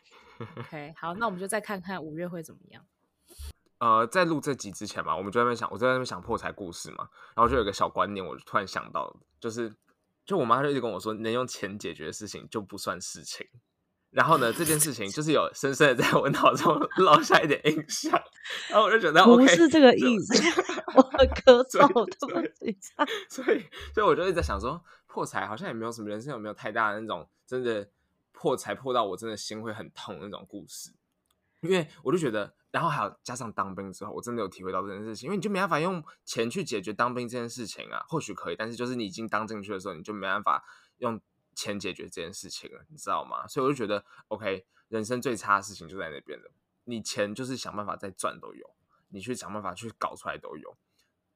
[0.56, 2.84] OK，好，那我们就再看看五月会怎么样。
[3.82, 9.74] 呃，在录这集之前嘛，我们就在那边想，我在那边想破财故事嘛，然后就有一个小观念，我就突然想到，就是，
[10.24, 13.44] 就我妈就一直跟我说，能用钱解决的事情就不算事情。
[14.10, 18.12] 然后呢，这件事情就是有深深的在我脑中 烙下一点印象，
[18.70, 20.32] 然后我就觉得，不是这个意思，
[20.94, 22.78] 我咳嗽，对，
[23.28, 27.90] 所以，所以我就一直在想说，破财好像也没有什么人生有没有太大的那种真的
[28.30, 30.92] 破财破到我真的心会很痛那种故事，
[31.62, 32.54] 因为我就觉得。
[32.72, 38.02] 然后还有加上当兵之后，我真的有体会到这件事情，因为你就没办法用钱去解决当兵这件事情啊。
[38.08, 40.64] 或许可以，但是就是你已经当进去的时候，你就没办法
[40.98, 41.20] 用
[41.54, 43.46] 钱解决这件事情了，你知道吗？
[43.46, 46.50] 所以我就觉得，OK，人生最差的事情就在那边了。
[46.84, 48.74] 你钱就是想办法再赚都有，
[49.10, 50.74] 你去想办法去搞出来都有。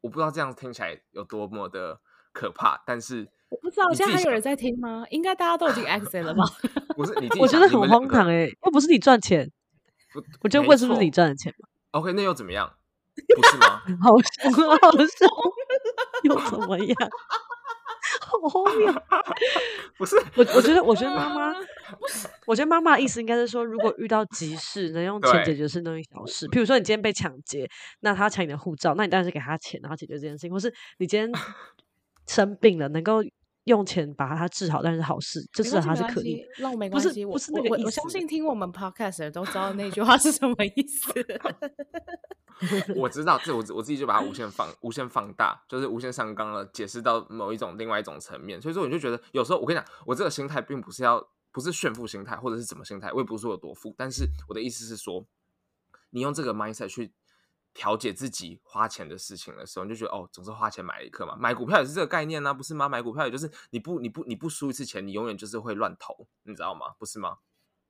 [0.01, 2.01] 我不知道这样听起来有多么的
[2.33, 5.05] 可怕，但是我不知道现在还有人在听吗？
[5.11, 6.44] 应该大家都已经 exit 了吧？
[6.96, 9.53] 不是你，我觉得很荒唐哎，又不是你赚钱。
[10.40, 12.72] 我就问是不是你赚的钱嘛？OK，那又怎么样？
[13.35, 13.81] 不是吗？
[14.02, 15.29] 好凶，好凶，
[16.24, 16.96] 又怎么样？
[18.20, 18.92] 好荒谬！
[19.98, 21.55] 不是我，我觉得，我觉得妈妈，
[22.46, 26.46] 我觉得妈妈的意思应该是说，如果遇到急事，能用钱解决是那种小事。
[26.48, 27.68] 譬如说，你今天被抢劫，
[28.00, 30.50] 那他抢你的护照，那你当然是给他钱，然后解决这件事情。
[30.50, 31.33] 或是你今天
[32.26, 33.22] 生病了，能够。
[33.66, 36.44] 用钱把它治好，但是好事，这是还是可以。
[36.59, 37.87] 那我没关系，不是那个意思。
[37.87, 41.12] 我相信听我们 podcast 的人都知道那句话是什么意思。
[42.96, 48.62] 我知道，这我我自己就把它无限放、无限放大，就是无限上纲了，解释到某一种另外一种层面。
[48.62, 55.26] 所以说，我就觉得有时候我跟你讲，我这个心态并不是要，不是炫富心态，或者是怎么心态，我也不是说有多富，但是我的意思是说，
[56.11, 57.12] 你用这个 mindset 去。
[57.77, 61.37] 调节自己花钱的事情的时候，你就觉得哦，总是花钱买一课嘛。
[61.39, 62.89] 买股票也是这个概念呢、啊，不是吗？
[62.89, 66.95] 买股票也就是你不你不你不输一次钱，你永远就是会乱投，你知道吗？
[66.99, 67.37] 不是吗？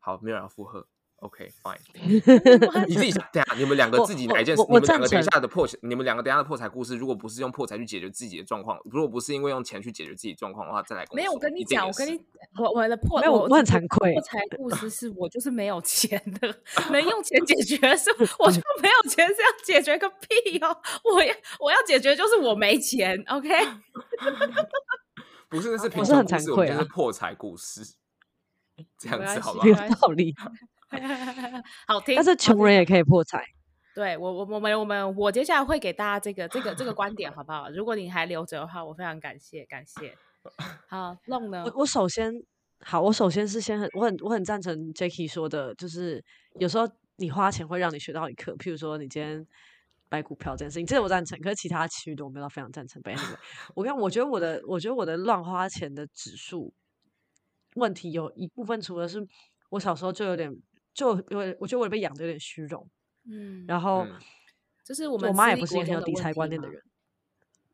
[0.01, 0.89] 好，没有人附和。
[1.21, 1.79] OK，fine。
[2.87, 4.63] 你自己想，等下你们两个自己哪一件事？
[4.69, 11.07] 你们两个等一下的破，你们两个等下的破财故事，如果不是用破财去解决自己的状况，如果不是因为用钱去解决自己状况的话，再来。
[11.13, 12.21] 没有，我跟你讲，我跟你，
[12.59, 14.13] 我我的破，没有，我很惭愧。
[14.13, 16.55] 破财故事是我就是没有钱的，
[16.93, 20.77] 能用钱解决的是我就没有钱，是要解决个屁哦！
[21.03, 23.49] 我要我要解决就是我没钱，OK？
[25.49, 27.95] 不是，那是不是很惭愧就，是破财故事，
[28.99, 29.67] 这样子好不好？
[29.67, 30.35] 有道理。
[31.87, 33.45] 好听，但是穷人也可以破财。
[33.95, 37.71] 对我，我，我们，我们，我接下来会给大家这个，这个，这个观点，好不好？
[37.71, 40.15] 如果你还留着的话，我非常感谢，感谢。
[40.87, 41.65] 好，弄呢？
[41.65, 42.31] 我我首先，
[42.81, 46.23] 好，我首先是先很，我很，我很赞成 Jacky 说的，就是
[46.61, 48.53] 有时候你花钱会让你学到一课。
[48.57, 49.47] 譬如说，你今天
[50.11, 51.41] 买股票这件事情，这个我赞成。
[51.41, 53.03] 可是其他其余的我没有非常赞成。
[53.03, 53.37] Anyway，
[53.75, 56.75] 我看，我觉得我的，我觉得我的乱花钱的指数
[57.77, 59.27] 问题有一部分，除了是
[59.71, 60.55] 我小时候就有点。
[60.97, 62.89] 就因为我觉得我被养的有点虚荣，
[63.31, 64.19] 嗯，然后、嗯、
[64.83, 66.81] 就是我们我妈也不是一个很有理财观念的人，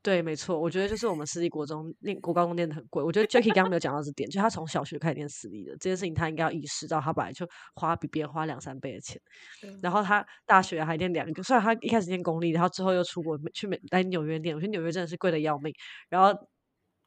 [0.02, 9.20] 对，没错，我觉得就是我们私立国中念国高中念的很贵，我觉得 Jacky 刚刚没有讲到这点，就他从小学开始念私立的这件事情，他应该要意识到，他本来就花比别人花两三倍的钱，
[9.62, 15.72] 嗯、然后他大学还念两个，虽然他一开始念公立，然后之后又出国去美来纽约念，我觉得纽约真的是贵的要命，
[16.08, 16.36] 然后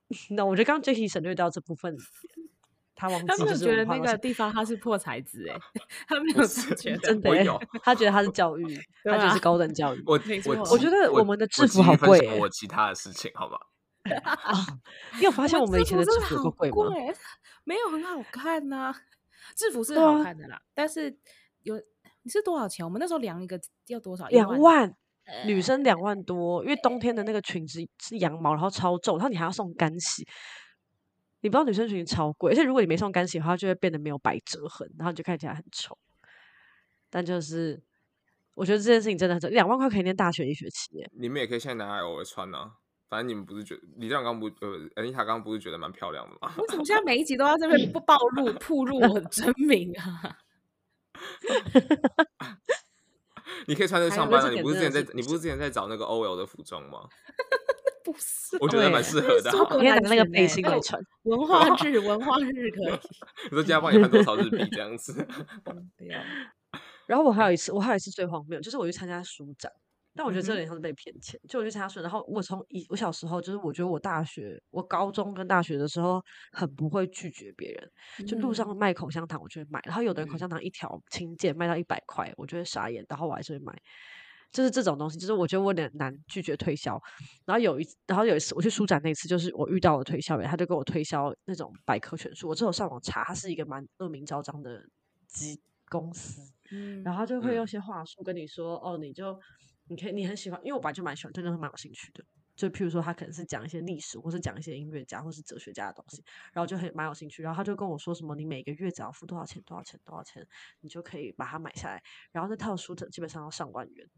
[0.32, 1.93] 那我觉得刚刚 Jacky 省略掉这部分。
[2.95, 5.60] 他忘记他没有觉得那个地方他是破财子哎，
[6.08, 10.01] 他没有觉 得真的有， 他觉得他是教育，他就是高等教育。
[10.05, 13.58] 我我我觉得我们的制服好贵，我其他的事情好吗？
[15.17, 16.95] 你有发现我们以前的制服好贵吗？
[17.63, 18.93] 没有很好看呐，
[19.58, 21.17] 制服是好看的啦，但是
[21.63, 21.75] 有
[22.21, 22.86] 你是多少钱？
[22.86, 24.27] 我们那时候量一个要多少？
[24.27, 24.93] 两万，
[25.45, 30.23] 女生两万多，因为冬天的那个裙子是羊毛，然后超重，然后你还要送干洗。
[31.45, 35.95] 你不知道女生裙超贵，而且如果你没送干洗的话，就会变得没有百褶痕，然后就看起来很丑。
[37.08, 37.79] 但就是
[38.55, 41.08] 我觉得这件事情真的很，两万块可以念大学一学期耶。
[41.13, 42.71] 你们也可以现在拿来偶尔穿啊，
[43.08, 46.51] 反正你们不是觉得李亮刚不呃，安妮塔刚刚不是觉得蛮漂亮的吗？
[46.58, 50.39] 为什么现在每一集都要这边不暴露、 曝露我的真名啊？
[53.67, 54.49] 你可以穿着上班了。
[54.49, 57.08] 你不是之前在，你不是之前在找那个 OL 的服装吗？
[58.06, 59.52] 不是，我觉得蛮适合的。
[59.58, 61.02] 我可以拿那个背心来穿。
[61.24, 63.00] 文化日，文化日可以。
[63.50, 65.28] 你说今天帮你换多少日币这样子？
[67.08, 69.72] 然后我还有一次，我还有一次最荒谬，就是我去参加书展。
[70.18, 83.74] 但我觉得这有点像是被骗钱，就我去参加书，然后我从一我小时候就是我觉得我大学我高中跟大学的时候很不会拒绝别人，就路上卖口香糖我就会买，然后有的人口香糖一条轻贱卖到一百块，我就会傻眼，然后我还是会买，
[84.51, 87.01] 就是这种东西，就是我觉得我有点难拒绝推销。
[87.45, 94.86] 然后有一然后有一次我去书展那次，就是我遇到了推销员，他就跟我推销那种百科全书，我之后上网查，他是一个蛮恶名昭彰的
[95.27, 96.41] 机公司，
[97.03, 99.39] 然后他就会用些话术跟你说，哦，你就。
[99.88, 102.25] 你可以，你很喜欢，因为我本来就蛮喜欢，对那个蛮有兴趣的。
[102.55, 107.43] 就譬如说，他可能是讲一些历史，或是讲一些音乐家，或是哲学家的东西，然后就很蛮有兴趣。
[107.43, 110.43] 然后他就跟我说什么，你每个月只要付多少钱，多少钱，多少钱，
[110.79, 112.01] 你就可以把它买下来。
[112.31, 114.10] 然后那套书基本上要上万元。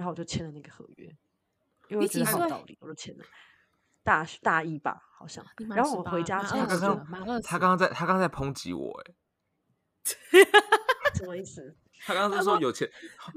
[0.00, 1.04] 然后我就签了那个合约，
[1.88, 3.24] 因为我觉得很有道理，我就签了。
[4.02, 5.44] 大大一吧，好像。
[5.68, 9.12] 然后我回家之后，他刚刚他刚刚在他刚刚在抨击我，哎，
[11.14, 11.76] 什么意思？
[12.06, 12.90] 他刚刚是说有钱，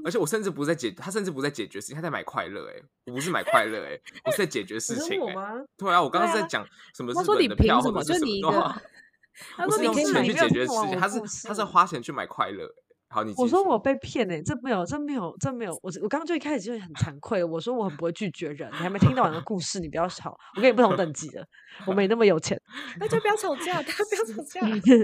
[0.06, 5.34] 而且我甚至不是在解，他甚至不在解决事情，他在买快乐，哎，我不是买快乐，哎，我是在解决 事情，哎，
[5.76, 8.80] 对啊，我刚刚是在讲什么日本的票，或者是什么，
[9.54, 12.66] 他说你用钱去解决事情，他是他是花钱去买快乐。
[13.08, 15.72] 好，你我说我被骗哎、欸，这没有，这没有，这没有。
[15.82, 18.68] 我我刚刚就一开始就很惭愧，我说我很不会拒绝人。
[18.72, 20.36] 你还没听到我的故事，你不要吵。
[20.56, 21.46] 我跟你不同等级的，
[21.86, 22.60] 我没那么有钱。
[22.98, 24.60] 那就不要吵架，大家不要吵架。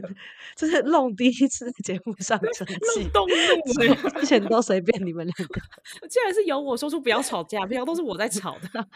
[0.57, 5.61] 这是弄第一次在节目上生气，动怒，之前都随便你们两个。
[6.11, 8.89] 竟然是由我说出不要吵架，平常都是我在吵的。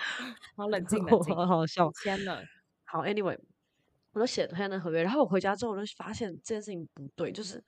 [0.57, 1.89] 好冷静，冷静，好好笑。
[2.03, 2.43] 天了，
[2.85, 3.39] 好，Anyway，
[4.13, 7.63] 我都写了他的合约，然后我回家之后我就发现这件事情不对，就是。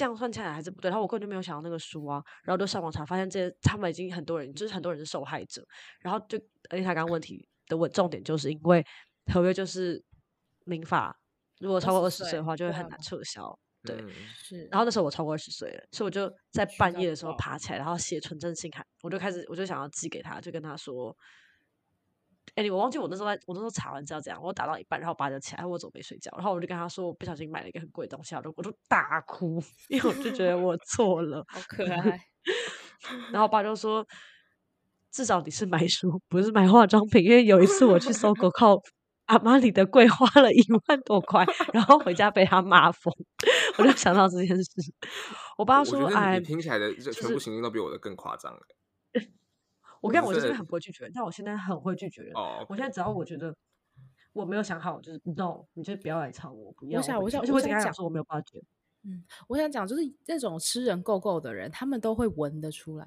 [0.00, 5.62] 这样算起来还是不对，然后我根本就没有想到那个书啊，然后就上网查，发现这些他们已经很多人，就是很多人是受害者，
[6.00, 6.38] 然后就
[6.70, 8.82] 而且他刚刚问题的问重点就是因为
[9.30, 10.02] 合约就是
[10.64, 11.14] 民法，
[11.58, 14.64] 如果超过二十岁的话就会很难撤销，对，对，是。
[14.70, 21.14] 然后那时候我超过二十岁了，所以我就在半夜的时候爬起来，然后写存证信函，我就开始我就想要寄给他，就跟他说。
[22.54, 32.20] 哎，我忘记我那时候在，我那时候查完资料这样，我打到一半，然后我爸就起来，我准备睡觉，然后我就跟他说，我不小心买了一个很贵的东西，我就我就大哭，因为我就觉得我错了，好可爱。
[33.32, 34.06] 然后我爸就说，
[35.10, 38.78] 至少你是买书，不是买化妆品，因为有一次我去搜狗 靠
[39.26, 43.14] 阿玛尼的柜花了一万多块，然后回家被他骂疯，
[43.78, 44.70] 我就想到这件事。
[45.56, 48.52] 我爸说，哎，听起来的全部行径都比我的更夸张。
[50.00, 52.32] 我跟我就是很不会拒绝人，但我现在很会拒绝人。
[52.34, 53.54] 哦，我现在只要我觉得
[54.32, 56.98] 我没有想好，就是 no，你就不要来吵我，不要。
[56.98, 58.62] 我想，我想，我想讲说我没有发觉。
[59.02, 63.06] 嗯，我想讲就是这种吃人够够的人，他们都会闻得出来，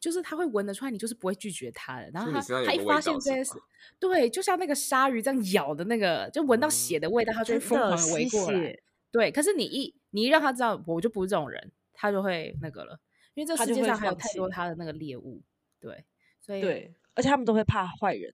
[0.00, 2.10] 就是他会闻得出来，你就是不会拒绝他的。
[2.14, 3.52] 然后他他一发现这些事，
[4.00, 8.78] 对，就像那个鲨鱼这样咬的那个，就闻到血的味道，他就会疯狂的围过来。
[9.12, 12.98] 对，可是你一你一让他知道我就不是这种人，他就会那个了，
[13.34, 15.42] 因为这世界上还有太多他的那个猎物，
[15.78, 16.04] 对。
[16.44, 18.30] 所以对，而且他们都会怕坏人，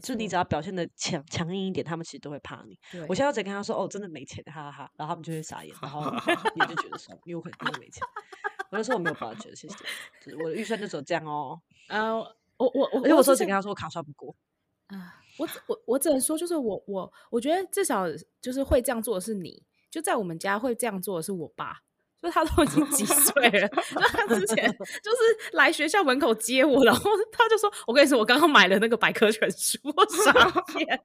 [0.00, 2.78] 就你只要表现的强强硬一点，他们其实都会怕你。
[2.92, 6.02] 对我现在只跟他说：“哦，真的没钱，哈哈哈。”然后他们就会傻眼，然后
[6.54, 8.06] 你就觉得说：“因为我可能真的没钱。”
[8.70, 9.74] 我就说：“我没有办法觉得，谢谢。
[10.24, 11.60] 就是我的预算就只有这样哦。
[11.88, 14.34] ”啊，我我我，而且我说只跟他说我卡刷不过
[14.86, 18.06] 啊，我我我只能说，就是我我我觉得至少
[18.40, 21.80] 就是会这样做的是你，就在我们家会这样做的是我爸。
[22.22, 30.32] 就他都已经几岁了， 就他之前就是来学校门口接我，然后他就说：“我跟你说，我刚刚买了那个百科全书，我傻
[30.78, 30.86] 眼。”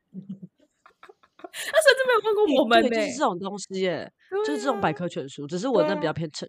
[1.50, 4.12] 他甚至没有问过我们呢，就是这种东西耶，
[4.46, 6.48] 就是这种百科全书，只是我那比较偏成。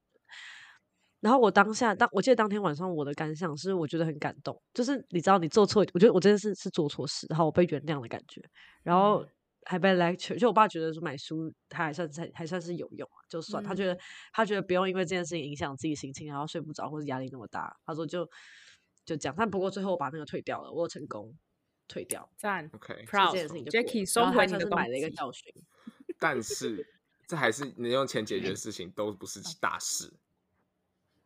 [1.20, 8.42] 然后我当下当我记得当天晚上我的感想是，我觉得很感动，就是你知道你做错，我觉得我真的是是做错事，然后我被原谅的感觉，
[8.82, 9.24] 然后。
[9.70, 13.98] 还被 lecture，就我爸觉得说买书他还算还还算是有用啊，就算、嗯、他觉得
[14.32, 18.26] 他觉得不用因为这件事情影响自己心情，然后睡不着或者压力那么大，他说就
[19.04, 21.36] 就讲，但不过最后我把那个退掉了，我有成功
[21.86, 25.52] 退掉，赞，OK，proud，这件事情就 Jacky 收回你的买了一个教训，
[26.18, 26.88] 但是
[27.26, 30.10] 这还是能用钱解决的事情，都不是大事，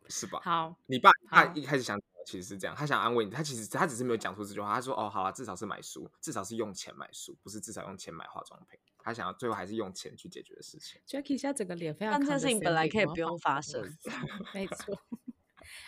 [0.09, 0.41] 是吧？
[0.43, 1.97] 好，你爸他一开始想。
[2.25, 4.73] 其实是这样，他想安慰你，他其实他只是没有讲出这句话。
[4.73, 11.01] 他说：“哦，好啊，至少是买书，至少是用钱买书，不是至少用钱买化妆品。”他想要最后还是用钱去解决的事情。
[11.05, 12.13] Jackie 现在整个脸非常……
[12.13, 13.83] 但这件事情本来可以不用发生，
[14.53, 14.97] 没错。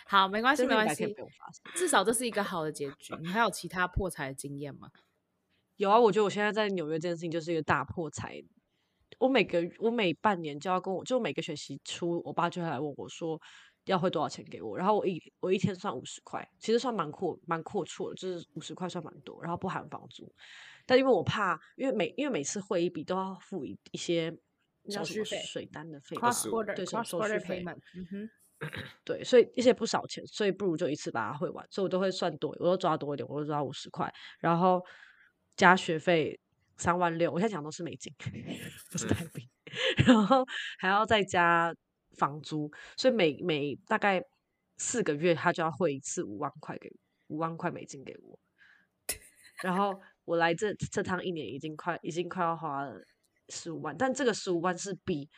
[0.06, 1.14] 好，没关系，没关系，
[1.74, 3.14] 至少这是一个好的结局。
[3.20, 4.90] 你还有其他破财的经验吗？
[5.76, 8.42] 有啊，我觉得我现在在纽约这件事情就是一个大破财
[9.18, 13.40] 我每个我每半年就要跟我，就每个学期初，我爸就会来问我说
[13.86, 20.30] 要汇多少钱给我，然后我一我一天算五十块，其实算蛮阔蛮阔绰的，就是五十块算蛮多，然后不含房租。
[20.84, 24.36] 但因为我怕，因为每因为每次汇一笔都要付一一些
[24.88, 26.22] 手续费、水单的费用
[26.74, 27.64] 对手续费，
[27.94, 28.30] 嗯哼，
[29.04, 34.80] 对，所以一些不少钱，所以不如就一次把它汇完，所以我都会算多，我都抓多一点，我都抓五十块，然后
[35.56, 36.38] 加学费
[36.76, 38.12] 三万六，我现在讲的都是美金，
[38.90, 39.48] 不是台币，
[40.06, 40.44] 然后
[40.78, 41.74] 还要再加
[42.16, 44.22] 房租，所以每每大概
[44.76, 46.90] 四个月他就要汇一次五万块给
[47.28, 48.38] 五万块美金给我，
[49.62, 50.00] 然后。
[50.26, 53.00] 我来这这趟一年已经快已经快要花了
[53.48, 55.30] 十五万，但这个十五万是比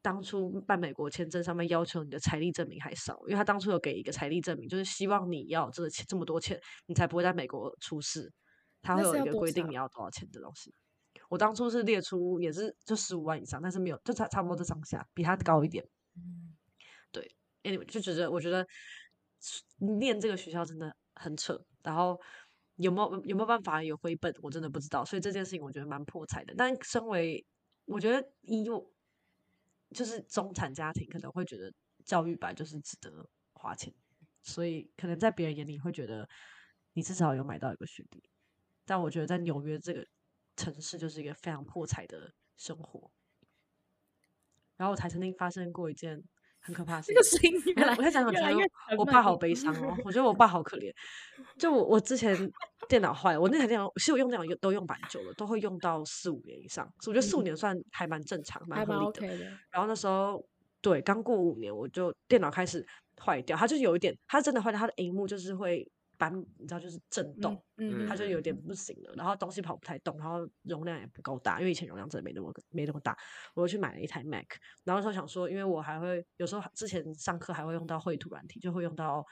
[0.00, 8.32] 当初办美国签证上面要求你的财力证明还少，因为他当初有给一个财力证明，就是希望你要这个钱这么多钱，你才不会在美国出事。
[8.80, 10.74] 他会有一个规定你要多少钱的东西。
[11.28, 15.86] 我当初是列出也是就十五万以上，但是没有就差差不多这上下，比他高一点。
[16.14, 16.56] 嗯，
[17.12, 18.66] 对，anyway 就觉得我觉得
[19.98, 22.20] 念这个学校真的很扯，然后。
[22.76, 24.34] 有没有有没有办法有回本？
[24.40, 26.54] 我真的不知道，所以这件事情我觉得蛮破财的。
[26.56, 27.44] 但身为
[27.84, 28.90] 我觉得以我
[29.90, 31.70] 就是中产家庭，可能会觉得
[32.06, 33.92] 教育吧就是值得花钱，
[34.40, 36.26] 所以可能在别人眼里会觉得
[36.94, 38.22] 你至少有买到一个学历。
[38.86, 40.06] 但我觉得在纽约这个
[40.56, 43.12] 城市就是一个非常破财的生活。
[44.80, 46.18] 然后我才曾经发生过一件。
[46.62, 49.96] 很可怕，这个声音越来我在讲讲，我我爸好悲伤哦。
[50.04, 50.92] 我觉得我爸好可怜。
[51.56, 52.36] 就我我之前
[52.86, 56.84] 电脑坏了，我那台电脑其实我用电脑用都用蛮久了，都会用到四五年以上。
[57.00, 59.44] 所以我觉得四五年算还蛮正常，蛮、嗯、合理的。
[59.70, 60.46] 然后那时候
[60.82, 62.86] 对刚过五年，我就电脑开始
[63.24, 65.90] 坏掉，它就有一点，它真的坏掉，它的荧幕就是会。
[66.20, 73.16] 板你知道就是震动，嗯，它就有点不行了，然后东西跑不太动，然后容量也不够大，因为以前容量真的没那么没那么大，
[73.54, 74.46] 我就去买了一台 Mac，
[74.84, 79.24] 然后说想说，因为我还会有时候之前上课还会用到绘图软体，就会用到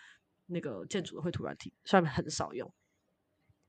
[0.47, 2.72] 那个建筑的绘图软体，虽然很少用，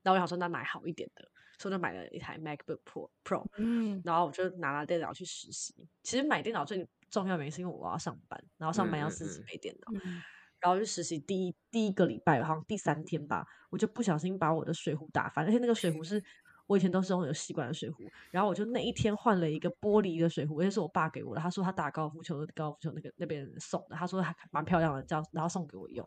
[0.02, 5.86] 然后我想说那买好一点的，所以就买了一台 MacBook Pro Pro，嗯，然后我就拿了电脑去实习。
[6.02, 9.92] 其实买电脑最重要原因是因为我要上班，然后上班要自己备电脑。
[9.92, 10.22] 嗯嗯
[10.60, 16.22] 然后就实习第一第一个礼拜，好像第三天吧，我就不小心把我的水壶打翻，而且那个水壶 是
[16.66, 26.06] 我以前都是用有吸管的水壶，然后我就那一天换了一个玻璃的水壶，那是我爸给我的，他说他打高尔夫球的高尔夫球那个那边送的，他说还蛮漂亮的，叫然后送给我用，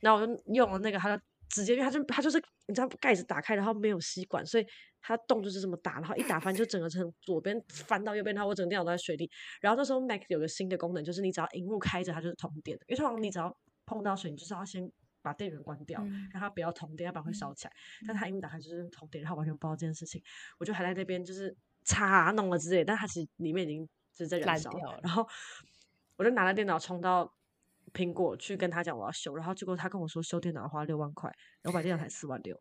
[0.00, 4.64] 然后我就用了那个，他就直接，因为他就他就是你知道盖子打开，然后没有吸管，所以
[5.02, 9.28] 它洞就是这么大，然后一打翻就整个从左边翻到右边，然后我整个电脑都在水里。
[9.60, 13.54] 然后那时候 Mac 有个新的功能，就是你只要荧幕开着，它就是通电的，因为通常你只要
[13.90, 14.88] 碰到水，你就是要先
[15.20, 17.72] 把电源关掉，嗯、让它不要通电，要不然会烧起来。
[18.02, 20.22] 嗯、但它一打开就是通电，然后完全不知道这件事情。
[20.58, 23.84] 我就还在那边就是擦弄了之类，但它其实里面已经
[24.14, 25.00] 就是在燃烧了。
[25.02, 25.26] 然后
[26.16, 27.34] 我就拿了电脑冲到
[27.92, 31.28] 苹果去跟他讲我要修，然后结果他跟我说修电脑要花六万块，
[31.62, 32.58] 然后我把电脑才四万六。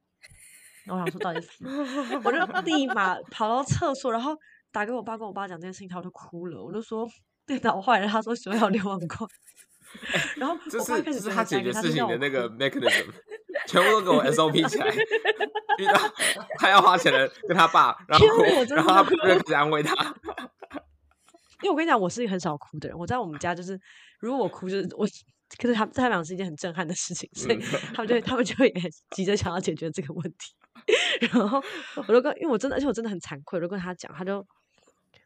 [0.86, 1.64] 然后我想说到底是，
[2.26, 4.36] 我就立马跑到厕所，然后
[4.72, 6.64] 打给我爸跟我爸讲这件事情，他就哭了。
[6.64, 7.08] 我就说
[7.46, 9.28] 电脑坏了，他说修要六万块。
[10.38, 13.06] 然后这是这是他解决事情的那个 mechanism，
[13.68, 14.88] 全部都给我 SOP 起来。
[15.78, 15.94] 遇到
[16.58, 18.28] 他要花钱的跟他爸，然后
[18.76, 19.94] 然后他不会去安慰他。
[21.62, 22.98] 因为我跟你讲，我是一个很少哭的人。
[22.98, 23.80] 我在我们家就是，
[24.20, 25.06] 如果我哭就是我，
[25.58, 27.60] 可是他们他们俩是一件很震撼的事情，所以
[27.94, 28.74] 他们就他们就会
[29.12, 30.56] 急着想要解决这个问题。
[31.32, 31.62] 然后
[32.08, 34.46] 我就跟，因为我真的，而且我真的很惭愧，我就跟他讲，他就。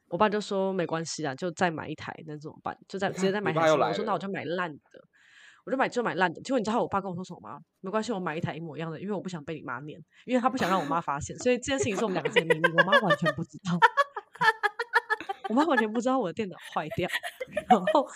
[0.07, 2.77] 我爸就说没关系啊，就再买一台，那怎么办？
[2.87, 3.71] 就再直接 再买一台。
[3.71, 4.81] 我说那我就买烂的，
[5.65, 6.41] 我就买就买烂的。
[6.41, 7.59] 结果你知道我爸跟我说什么吗？
[7.81, 13.79] 没关系，我买一台一模一样的，因为我不想被你妈念，因为他不想让我妈发现，所以这件事情是我们两个人的秘密，我妈完全不知道。
[15.49, 17.09] 我妈完全不知道我的电脑坏掉，
[17.67, 18.07] 然后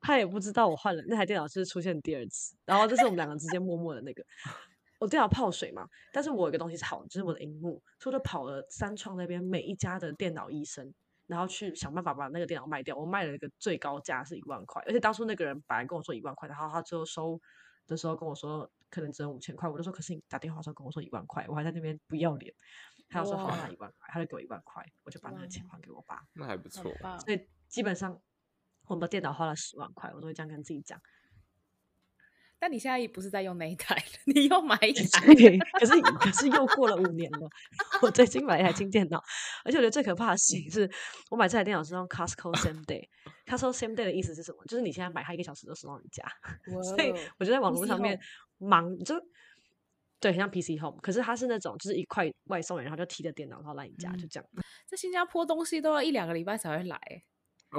[0.00, 4.24] 她也不知道我换了那台电脑是出现第二次，然后这是我们两个之间默默的那个。
[5.00, 10.94] 我电脑泡水嘛，但是我有一个东西是好的，就是我的荧幕，所以我就跑了三创那边每一家的电脑医生。
[11.26, 17.40] 然后去想办法把那个电脑卖掉，我卖了一个最高价是一万块，而且当初那个人本来跟我说一万块，然后他最后收
[17.86, 22.54] 的时候跟我说可能只有五千块，我就说可是你打电话的时候跟我说一万块，我还在那边不要脸，
[23.08, 28.20] 他要说好拿一万块，他就给我一万块，我就把那个钱还给我爸，那还不错，所以基本上
[28.86, 31.00] 我们的电脑花了十万块，我都会这样跟自己讲。
[32.64, 33.94] 但你现在也不是在用那一台，
[34.24, 35.20] 你又买一台，
[35.78, 37.46] 可是可是又过了五年了。
[38.00, 39.22] 我最近买一台新电脑，
[39.66, 40.90] 而且我觉得最可怕的事情是，
[41.30, 43.06] 我买这台电脑是用 Costco Same Day。
[43.44, 44.64] Costco Same Day 的意思是什么？
[44.64, 46.24] 就是你现在买它一个小时就送到你家。
[46.82, 48.18] 所以我就在网络上面
[48.56, 49.14] 忙，就
[50.18, 54.48] 对，很像 PC Home，可是它是那种就是一块外送人，然后就提着电脑然后来你家，嗯、就这样。
[54.86, 56.98] 在新加坡东西都要一两个礼拜才会来。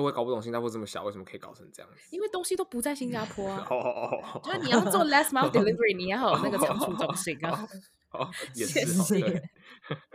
[0.02, 1.98] 我也搞不懂新加坡这么小，为什么可以搞成这样子？
[2.12, 3.66] 因为东西都不在新加坡啊。
[3.70, 4.42] 哦哦哦。
[4.44, 7.68] 就是你要做 last mile delivery，你要有那个仓储中心啊。
[8.12, 9.22] 哦，也是。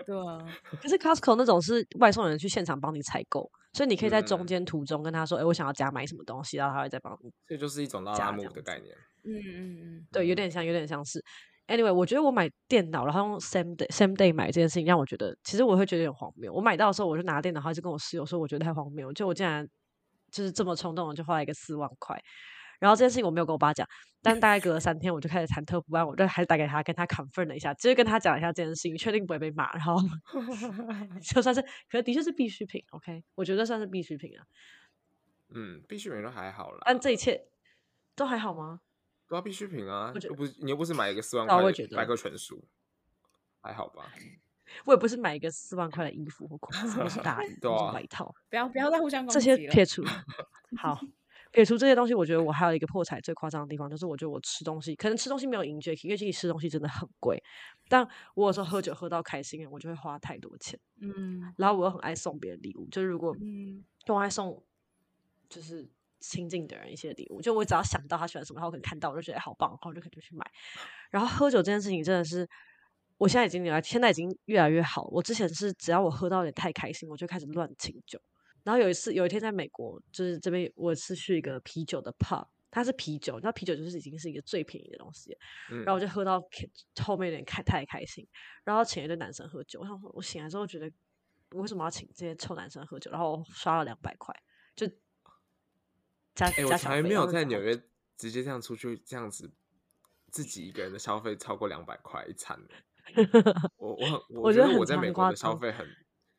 [0.06, 0.38] 对啊。
[0.80, 7.32] 可是 Costco 那种是外送人去现场帮你采购，所以你可以在中间途中跟他说：“哎，我想要加买什么东西。”然后他会再帮你。
[7.46, 8.96] 这就是一种拉拉木的概念。
[9.24, 10.06] 嗯嗯嗯。
[10.10, 11.22] 对，有点像，有点像是。
[11.70, 16.52] Anyway，我觉得我买电脑，然后用 same day same day 买这件事情，让我觉得其实我会觉得有点荒谬。
[16.52, 19.66] 我买到的时候，我就拿电脑，还是跟我室友说，我觉得太荒谬，就我竟然。
[20.32, 22.16] 就是这么冲动的就花了一个四万块，
[22.78, 23.84] 然后这件事情我没有跟我爸讲，
[24.22, 29.96] 但大概隔了三天我就开始忐忑不安，我就还是打给他跟他 confirm 了一下，就是跟他讲一下这件事情，确定不会被骂，然后
[31.20, 34.46] 就算是，可是的确是必需品，OK，我觉得算是必需品啊。
[35.48, 37.48] 嗯，必需品都还好啦，但这一切
[38.14, 38.78] 都还好吗？
[39.30, 42.60] 都要必需品啊，又不是你又不是买一个四万块的百科全书，
[43.60, 44.12] 还好吧？
[44.84, 48.34] 我也不是买一个四万块的衣服或裤子，或是大衣， 或是外套。
[48.48, 50.02] 不要不要再互相这些撇除。
[50.76, 51.00] 好，
[51.52, 57.40] 撇除这些东西，我觉得我还有一个破财最夸张的地方，就是我觉得我吃东西，可能吃东西没有 enjoy，因为这里吃东西真的很贵。
[57.88, 58.04] 但
[58.34, 60.76] 我有时候喝酒喝到开心，我就会花太多钱。
[61.00, 61.54] 嗯。
[61.56, 64.64] 然后我又很爱送别人礼物，就是如果嗯，我爱送
[65.48, 65.88] 就是
[66.20, 70.48] 亲近的人一些礼物，就我只要想到他喜欢什么，然后我可能看到我就觉得好棒，然后我就可以去买。
[71.10, 72.48] 然后喝酒这件事情真的是。
[73.18, 75.06] 我现在已经来，现在已经越来越好。
[75.08, 78.18] 我之前是只要我喝到有点太开心，我就开始乱请酒。
[78.64, 85.36] 然后有一次，有一天在美国，就是这边我是去一个啤酒的 pub，它是啤酒，那啤酒就是已经是一个最便宜的东西。
[85.68, 86.42] 然后我就喝到
[87.02, 88.26] 后面有点开太开心，
[88.64, 89.80] 然后请一堆男生喝酒。
[89.80, 90.90] 我想说，我醒来之后觉得，
[91.50, 93.10] 我为什么要请这些臭男生喝酒？
[93.10, 94.34] 然后刷了两百块，
[94.74, 94.86] 就
[96.46, 96.72] 加加小费。
[96.72, 97.80] 我从来没有在纽约
[98.16, 99.50] 直接这样出去，这样子
[100.30, 102.58] 自己一个人的消费超过两百块一餐。
[103.76, 105.86] 我我很我觉得我在美国的消费很，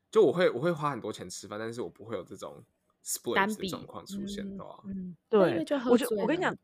[0.10, 2.64] 就我会我会花很多钱吃饭，但是我不会有这种
[3.04, 4.64] split 的状况出现的
[5.28, 6.56] 对，我就我跟你讲，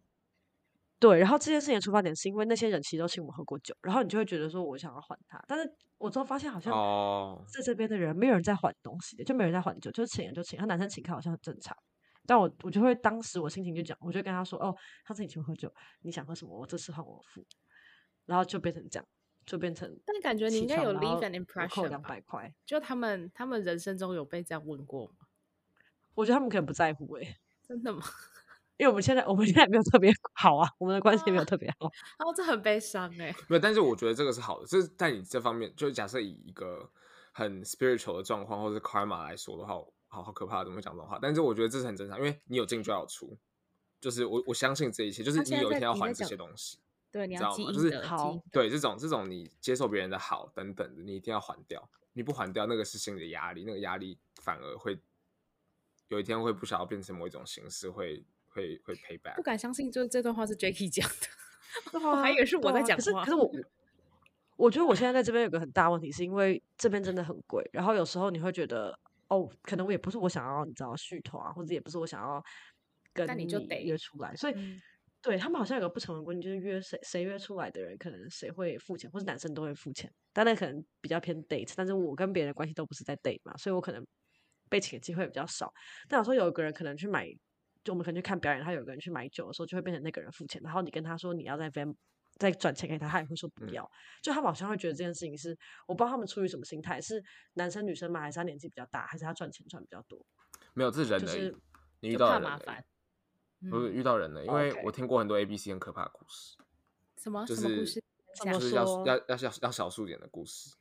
[0.98, 6.74] 对，然后这件事情的出发点是因为那些人其实都请我喝过酒，然后你就会觉得说我想要还他，但是我之后发现好像
[7.48, 11.76] 在这边的人没有人在还东西的，就没有人在还酒，就是请人就请，他男生请客好像很正常，
[12.28, 17.43] 但我我就会当时我心情就讲，我就跟他说哦，他自己请我喝酒，你想喝什么，我这次换我付，
[18.25, 19.07] 然后就变成这样。
[19.47, 22.53] 就变成，但感觉你应该有 leave an impression，扣两百块。
[22.65, 25.13] 就他们，他们人生中有被这样问过吗？
[26.15, 27.38] 我觉得他们可能不在乎诶、欸。
[27.65, 28.01] 真的吗？
[28.75, 31.88] 因为我们现在，我们现在没有特别好啊，我们的关系没有特别好。
[32.19, 33.36] 哦，这很悲伤诶、欸。
[33.47, 34.65] 没有，但是我觉得这个是好的。
[34.67, 36.91] 就是在你这方面，就假设以一个
[37.32, 39.75] 很 spiritual 的状况，或者是 karma 来说的话，
[40.08, 41.20] 好好可怕，怎么会讲这种话？
[41.22, 43.38] 但是我觉得这是很正常，因为你有进就要出。
[43.99, 46.78] 就是我我相信这一切，就是你有一天要还这些东西。
[47.12, 48.39] 对，你要记就是好。
[48.51, 51.89] 对，这种这种你接受别人的好等等的，你一定要还掉。
[52.14, 54.99] 你不还掉，那个是心理的压力，那个压力反而会
[56.10, 59.36] 有一天会不想要变成某一种形式，会会会 pay back。
[59.36, 61.08] 不敢相信，就是这段话是 Jacky 讲
[61.91, 62.97] 的， 我还以为是我在讲话。
[62.97, 63.51] 可是，可是我
[64.58, 67.68] 我觉得我现在在这边有个很大问题，是因为这边真的很贵。
[67.74, 68.99] 然后有时候你会觉得，
[69.30, 72.43] 哦，可能我也不是我想要，你知道续团啊，或者也不是我想要
[73.13, 73.45] 跟你
[73.84, 74.53] 约出来，所以。
[74.55, 74.82] 嗯
[75.19, 80.09] 对，他们好像有个不成文规定，就是约谁谁约出来的人，可能谁会付钱，或者男生都会付钱。
[80.32, 84.05] 但那可能比较偏 date，但是我跟别人的关系都不是在 date 嘛，所以我可能
[84.69, 85.73] 被请的机会比较少。
[86.07, 87.28] 但有时候有一个人可能去买，
[87.84, 90.61] 就我们可能去看表演，他有个人去买酒的时候，就会变成那个人付钱。
[90.63, 91.93] 然后你跟他说你要在 van
[92.38, 93.84] 再转钱给他，他也会说不要。
[93.84, 95.58] 嗯、就他们好像会觉得这件事情是，
[95.88, 97.24] 我不知道他们出于什么心态，是
[97.54, 100.26] 男生女生嘛，还是他年纪比较大，还是他赚钱赚比较多？
[100.74, 101.56] 没有，这是人的，就是
[102.00, 102.84] 你遇到怕麻烦。
[103.72, 106.56] 不是遇到人了，因为我听过很多 A B C 很可怕的故事。
[107.18, 107.44] 什么？
[107.46, 107.86] 就是
[108.36, 110.76] 就是要要要小要小数点的故事。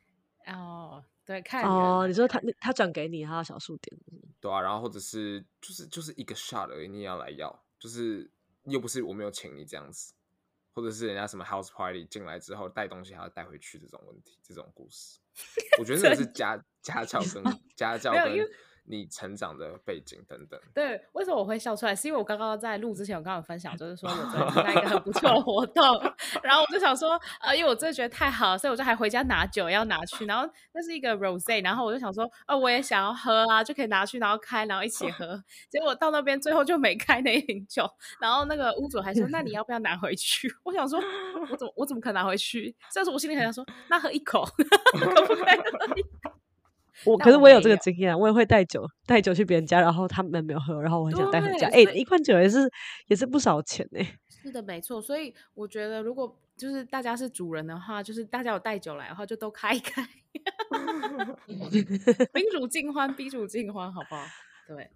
[0.46, 3.98] 哦，对，看哦，你说他他转给你，他要小数点。
[4.38, 8.30] 对啊，然后或者是就是就是一个 shot 而已，你也要来要，就是
[8.64, 10.12] 又不是我没有请你这样子，
[10.76, 15.18] 或者是人家什么 house party 进来之后带东西还要带回去这种问题，这种故事，
[15.80, 17.42] 我觉得那是家家教跟
[17.74, 18.46] 家教跟。
[18.88, 21.94] 你成长的背景等等，对，为什么我会笑出来？
[21.94, 25.84] 是因为我刚刚在录之前，我刚刚分享，就是说我昨天参加一个很不错的活动
[26.42, 35.42] 然后我就想说，呃，因为我真的觉得太好，所以我就还回家拿酒要拿去，然后那是一个 rose，然后我就想说，呃，我也想要喝啊，就可以拿去，然后开，然后一起喝。
[35.68, 37.88] 结果到那边最后就没开那一瓶酒，
[38.20, 40.48] 然后那个屋主还说，那你要不要拿回去？
[40.62, 41.00] 我想说，
[41.50, 42.74] 我怎么我怎么可能拿回去？
[42.92, 46.35] 这时候我心里很想说，那喝一口，可不可以喝一口？
[47.04, 51.66] 我可是我有这个经验，我也会带酒带酒去别人家，然后他们没有喝，然后我很想带回家。
[51.68, 52.70] 哎、欸，一罐酒也是
[53.08, 54.18] 也是不少钱哎、欸。
[54.28, 55.02] 是的，没错。
[55.02, 60.02] 所以我觉得，如果就是大家是主人的话，就是大家有带酒来的话，就都开一开，
[62.32, 64.24] 宾主尽欢，宾主尽欢，好不好？
[64.66, 64.90] 对，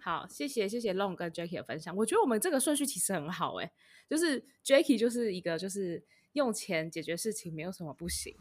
[0.00, 1.94] 好，谢谢谢谢 Long 跟 Jackie 的分享。
[1.96, 3.70] 我觉得我们这个顺序其实很好，哎，
[4.08, 8.34] 就是 Jackie 就是一个就是用钱解决事情没有什么不行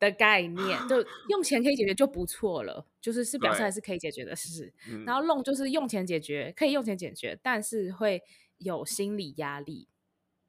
[0.00, 0.96] 的概念，就
[1.28, 4.72] 用钱可以解决就不错了，就是是表示还是可以解决的事。
[5.06, 8.22] 然后 Long 就是用钱解决，可以用钱解决，但是会
[8.58, 9.86] 有心理压力，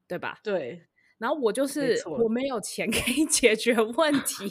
[0.08, 0.40] 对吧？
[0.42, 0.86] 对。
[1.18, 4.50] 然后我就是我没有钱可以解决问题， 我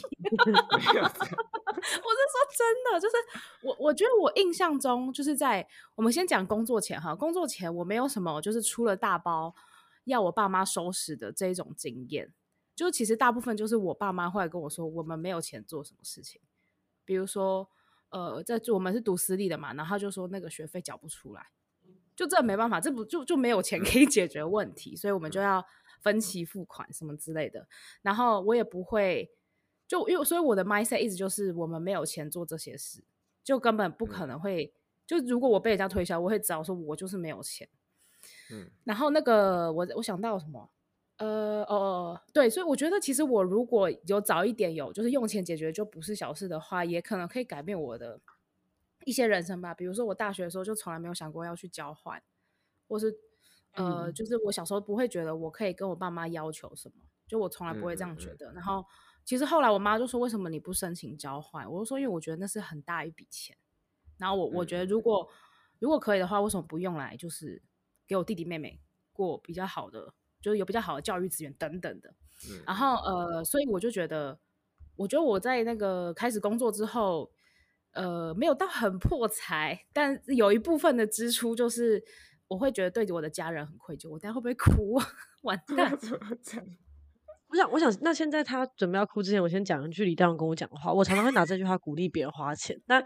[1.12, 3.14] 说真的，就是
[3.62, 9.54] 我我觉得我印象中就是在我们先讲工作前哈，工作前我没有什么就是出了大包
[10.04, 12.32] 要我爸妈收拾的这一种经验，
[12.82, 16.40] 就其实大部分就是我爸妈会来跟我说我们没有钱做什么事情，
[17.04, 17.68] 比如说
[18.10, 21.46] 呃在我们是读私立的嘛，然后他就说那个学费缴不出来，
[22.16, 25.64] 就这没办法，这不就就没有钱可以解决问题，所以我们就要。
[26.00, 27.68] 分期付款什么之类的，
[28.02, 29.30] 然后我也不会，
[29.86, 33.04] 就因为所以我的 mindset 一直就是我们没有钱做这些事，
[33.44, 34.74] 就根本不可能会。
[35.06, 37.68] 就如果我被人家推销，我会知道说我就是没有钱。
[38.50, 40.68] 嗯，然后那个我我想到什么？
[41.26, 48.20] 呃哦哦对，所以我觉得其实我如果有早一点有就是用钱解决就不是小事的话，也可能可以改变我的
[49.04, 49.72] 一些人生吧。
[49.74, 52.22] 比如说我大学的时候就从来没有想过要去交换，
[52.88, 53.14] 或是。
[53.74, 56.96] 呃，就是我小时候不会觉得我可以跟我爸妈要求什么，
[57.26, 58.52] 就我从来不会这样觉得。
[58.52, 58.84] 然后
[59.24, 63.56] 其实后来我妈就说：“为什么你不申请交换？”我就说：“因为我觉得那是很大一笔钱。”
[64.20, 65.26] 然后我我觉得如果
[65.78, 67.62] 如果可以的话，为什么不用来就是
[68.06, 68.78] 给我弟弟妹妹
[69.14, 70.12] 过比较好的，
[70.42, 72.12] 就是有比较好的教育资源等等的。
[72.66, 74.38] 然后呃，所以我就觉得，
[74.96, 77.30] 我觉得我在那个开始工作之后，
[77.92, 82.02] 呃，没有到很破财，但有一部分的支出就是。
[82.48, 85.00] 我会觉得对着我的家人很愧疚，我等下会不会哭？
[85.40, 85.90] 完 蛋！
[87.48, 90.92] 我想，我想，那现在他准备要哭之前，我先讲一句李大勇跟我讲的话。
[90.92, 93.02] 我常常会拿这句话鼓励别人花钱，但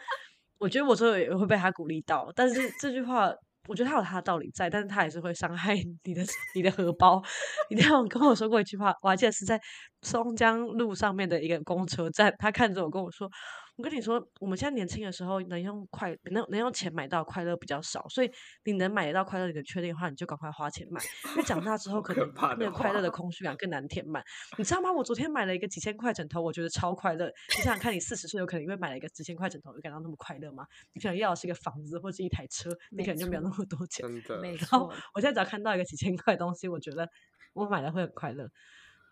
[0.59, 2.33] 我觉得我最后也会被他鼓励到。
[2.35, 3.33] 但是这句话，
[3.69, 6.23] 我觉得他有他的道理在，但是他也是会伤害你的
[6.55, 7.23] 你的荷包。
[7.71, 9.61] 李大勇跟我说过一句话，我还记得是在
[10.03, 13.29] 松江路上面的一个公车站，他看着我跟我说。
[13.77, 18.31] 我跟你说，我们现在年轻的时候能用快能能用钱买到快乐比较少，所以
[18.65, 20.99] 你能买得到快乐，你能确定的话，你就赶快花钱买。
[21.33, 24.25] 因为长大之后，可能那个快乐的空虚感更难填满。
[24.57, 24.91] 你知道吗？
[24.91, 27.27] 我昨天买了一个几千块枕头，我觉得超快乐。
[27.27, 30.67] 你想想看，你四十岁有可能因为买了一个几千块枕头，就感到那么快乐吗？
[30.95, 34.09] 你可能要的是一个房子或者一台车，你可能就没有那么多钱。
[34.23, 37.07] 真的然后我现在只要看到一个几千块的东西，我觉得
[37.53, 38.49] 我买了会很快乐，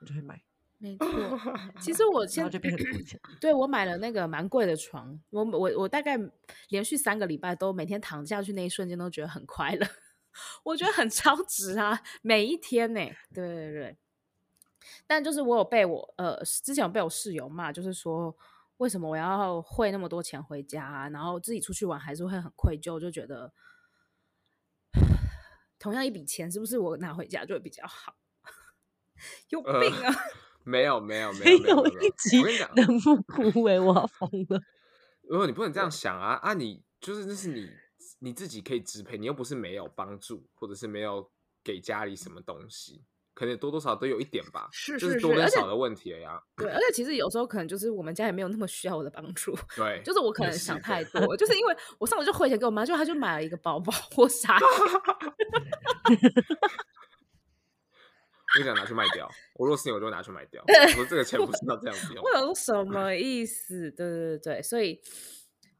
[0.00, 0.40] 我就会买。
[0.78, 1.06] 没 错，
[1.80, 2.58] 其实我现在
[3.40, 6.18] 对我买了那个蛮贵的床，我我我大概
[6.68, 9.86] 连续三个礼拜都每天躺下去那一瞬间都觉得很快乐，
[10.64, 13.00] 我觉得很超值啊，每一天呢，
[13.32, 13.96] 对对对。
[15.06, 18.36] 但就是我有被我呃之前有被我室友骂，就是说
[18.76, 23.54] 为什么我要汇那么多钱回家啊，然后自己出去玩还是会很愧疚，就觉得
[25.78, 28.16] 同样一笔钱是不是我拿回家就会比较好？
[29.48, 30.12] 有病啊！
[30.12, 32.42] 呃没有没有没有没有一集
[32.74, 34.60] 能不哭哎，我要疯了！
[35.22, 36.54] 如果你不能这样想啊啊！
[36.54, 37.70] 你就是那是你
[38.18, 41.30] 你自己可以支配，你又不是没有帮助，或者是没有
[41.62, 43.02] 给家里什么东西，
[43.34, 46.42] 可能多多少少都有一点吧，是就是多跟少的问题了呀。
[46.56, 54.58] 对，而且其实有时候可能就是我们家也没有那么需要我的帮助， 对，就是我可能想太多，就是因为我上次就汇钱给我妈，就她就买了一个包包或啥。
[58.58, 60.62] 我想拿去卖掉，我若是你，我就拿去卖掉。
[60.66, 62.22] 我说这个钱不是要这样子用。
[62.22, 63.90] 我有说什么意思？
[63.90, 65.00] 对对对，所以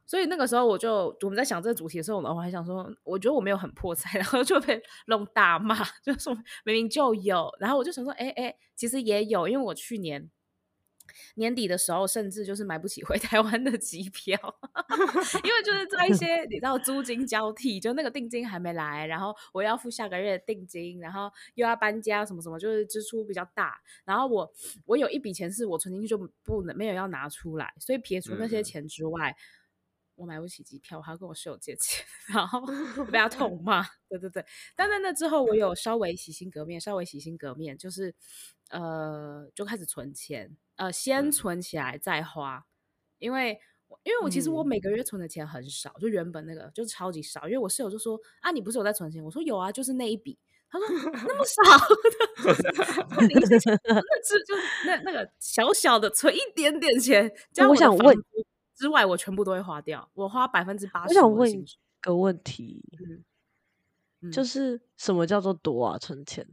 [0.05, 10.29] 所以那个时候我就我们在想这个主题的时候，我还想说，我觉得我没有很破财，然后就被 弄大骂，就说明明就有，然后我就想说，哎哎，其实也有，因为我去年。
[11.35, 14.37] 年底的时候，甚至就是买不起回 台湾的机票，
[15.43, 23.79] 因为就是在一些你知道租金交替，就那个定金还没来，然后我要付下个月的定金，然后又要搬家什么什么，就是支出比较大。
[24.03, 24.51] 然后我
[24.85, 29.35] 我有一笔钱是我存进去就不能没有要拿出来，所以撇除那些钱之外，嗯、
[30.15, 32.61] 我买不起机票，我还要跟我室友借钱，然后
[33.05, 33.83] 被他痛骂。
[34.07, 34.45] 对对对，
[34.75, 38.13] 但在那之后，我有稍微洗心革面，稍微洗心革面，就是
[38.69, 40.55] 呃，就开始存钱。
[40.75, 42.65] 呃，先存起来再花，嗯、
[43.19, 43.59] 因为
[44.03, 47.45] 因为我其实我每个月存的钱很少，嗯、就原本那个就是超级少。
[47.47, 49.23] 因为我室友就说啊，你不是有在存钱？
[49.23, 50.37] 我说有啊，就是那一笔。
[50.67, 51.61] 他说那么少，
[53.15, 54.55] 那只就
[54.85, 57.31] 那那个小小的存一点点钱。
[57.53, 58.17] 这样我想问
[58.75, 61.09] 之外，我全部都会花掉，我花百分之八十。
[61.09, 61.65] 我想问一
[62.01, 62.83] 个问题，
[64.21, 65.97] 嗯、就是什么叫做多啊？
[65.97, 66.45] 存钱？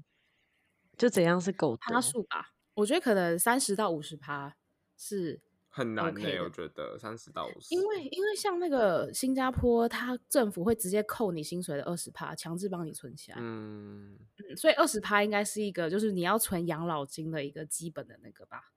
[0.97, 2.53] 就怎样是够趴数吧？
[2.75, 4.57] 我觉得可能三十到五十趴
[4.97, 5.41] 是。
[5.75, 13.39] 很难的、欸，我觉得三十到五十，因为因为像那个新加坡，它政府会直接扣你薪水的二十趴，强制帮你存起来。
[13.41, 18.70] 嗯，嗯，所以二十趴应该是一个，就是你要存养老金的一个基本的那个吧？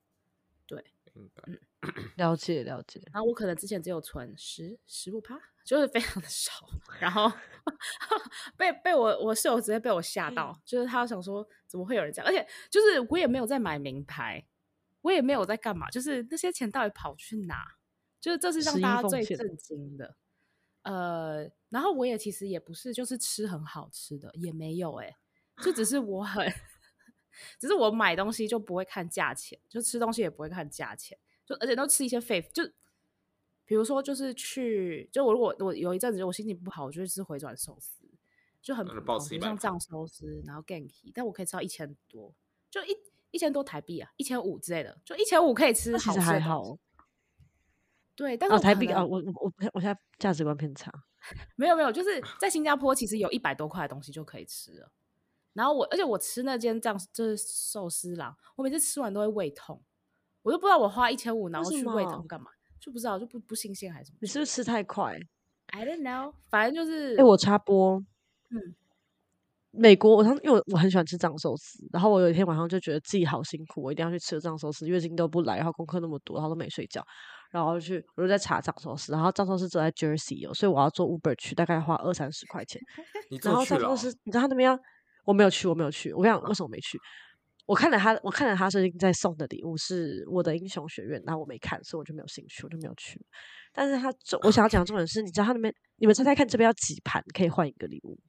[0.66, 0.82] 对，
[1.16, 1.30] 嗯，
[2.16, 3.02] 了解了解。
[3.14, 6.52] 然后我可能之前只有存十十五趴，就是非常的少。
[7.00, 7.32] 然后
[8.58, 12.28] 被被我我室友直接被我吓到，就是他想说怎么会有人这样？
[12.28, 14.46] 而且就是我也没有在买名牌。
[15.02, 17.64] 我也没有在干嘛，就是那些钱到底跑去哪？
[18.20, 20.16] 就是这是让大家最震惊的。
[20.82, 25.16] 呃，然后我也其实也不是，就是吃很好吃的也没有哎、欸，
[25.64, 26.44] 就只是我很，
[27.62, 31.16] 只是我买东西就不会看价钱，就吃东西也不会看价钱，
[31.46, 32.64] 就而且都吃一些废，就
[33.66, 38.06] 比如说就是去，就我如果我有一阵子我心情不好，我就会吃回转寿司，
[38.62, 42.34] 就很普通，像藏寿司，然后 Genki，但我可以吃到一千多，
[42.70, 42.98] 就一。
[43.32, 46.80] 一千多台币啊，一千五之类的，就一千五可以吃好吃，其实还好。
[48.16, 50.90] 对，但是、哦、台币啊，我我我我现在价值观偏差。
[51.58, 54.90] 没有没有，就是在新加坡，其实有一百多块的东西就可以吃了。
[55.52, 59.84] 然后我，而且我吃那间这样就是寿司郎，我每次吃完都会胃痛，
[60.46, 62.46] 我都不知道我花一千五然后去胃疼干嘛，
[62.80, 64.20] 就不知道就不不新鲜还是什么？
[64.22, 65.18] 你是不是吃太快
[65.70, 67.16] ？I don't know，反正就是。
[67.18, 67.98] 哎，我插播，
[68.52, 68.76] 嗯。
[69.78, 77.04] 美国，我他因为我我很喜欢吃藏寿司，然后我有一天晚上就觉得自己好辛苦，我一定要去吃藏寿司，月经都不来，然后功课那么多，然后都没睡觉，
[77.52, 82.82] 然后去我就在查藏寿司，然后藏寿司只在 Jersey 哦，所以我要坐 Uber 去，大概花二三十块钱。
[83.30, 84.80] 你然后藏寿司，你知道他那边要，
[85.26, 86.14] 我没有去，我没有去。
[86.14, 86.98] 我跟你讲，为什么没去？
[87.66, 93.20] 我看了他，我看了他最近在送的礼物是我的英雄学院，然后我没看，所以我就没有兴趣，我就没有去。
[93.74, 94.14] 但是他，
[94.44, 98.20] 我想要讲的重点是，你知道他那边，你们猜猜看，这边要几盘可以换一个礼物？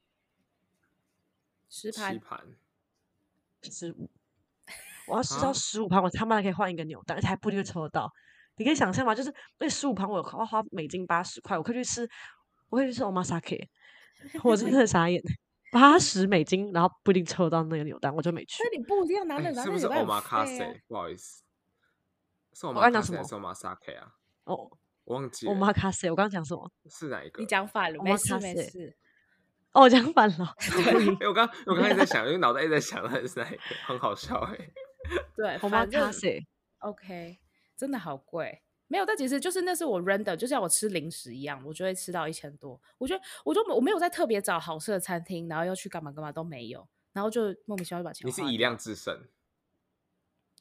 [1.69, 2.19] 十盘，
[3.63, 4.11] 十五，
[5.09, 8.11] 我要吃到十五盘，我他妈的可以换一个扭蛋，而且还不一定会抽得到。
[8.57, 9.15] 你可以想象吗？
[9.15, 12.09] 就是那十五盘，我要花美金八十块，我可以去吃，
[12.71, 13.69] 我可以去吃 omakase，
[14.43, 15.23] 我真的很傻眼，
[15.73, 18.63] 八十美金，然后不一定抽得到那个扭蛋，我就没去。
[18.63, 20.81] 那你不一定要 拿那个，是不是 omakase？
[20.87, 21.43] 不好意思，
[22.53, 24.13] 是 omakase 还是 omakase 啊？
[24.45, 24.71] 哦，
[25.05, 26.71] 我忘记 omakase，我刚刚讲什么？
[26.89, 27.41] 是哪一个？
[27.41, 28.97] 你讲反了，没事没事。
[29.73, 30.55] 哦，讲反了。
[31.27, 34.57] 我刚我刚才在想，因为脑袋一直在想的是哪一个，很好笑哎。
[35.37, 36.13] 对，反正
[36.79, 37.39] OK，
[37.77, 38.63] 真的好贵。
[38.89, 42.81] 没有，但其实就是那是我 random，就像我吃零食一样，我就会吃到一千多。
[42.99, 48.43] 我觉得，我就我没有在特别找好吃的餐厅，然后要去干嘛干嘛都没有，然后就莫名其妙就把钱花。
[48.45, 49.27] 你是以量制胜。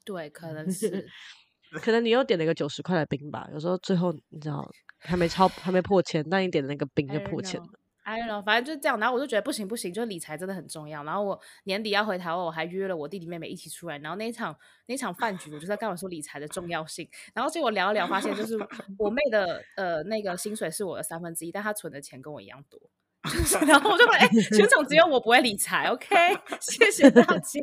[0.04, 1.08] 对，可能是，
[1.82, 3.48] 可能你又点了一个九十块的冰吧。
[3.52, 4.68] 有时候最后你知道
[4.98, 7.68] 还没超还没破千，但你点的那个冰就破千了。
[8.06, 11.02] 哎哟，反正就是这样，然后我就觉得不行不行，就是理财真的很重要。
[11.02, 13.98] 然后我年底要回台湾，我还约了我弟弟妹妹一起出来。
[13.98, 17.08] 然后那一场那一场饭局，我就在跟我说理财的重要性。
[17.34, 18.56] 然后结果聊一聊，发现就是
[18.96, 22.80] 我妹的呃那个薪水是我的三分之一，但她存的钱跟我一样多。
[23.66, 26.14] 然后我就说，哎、全场只有我不会理财，OK？
[26.62, 27.60] 谢谢大家。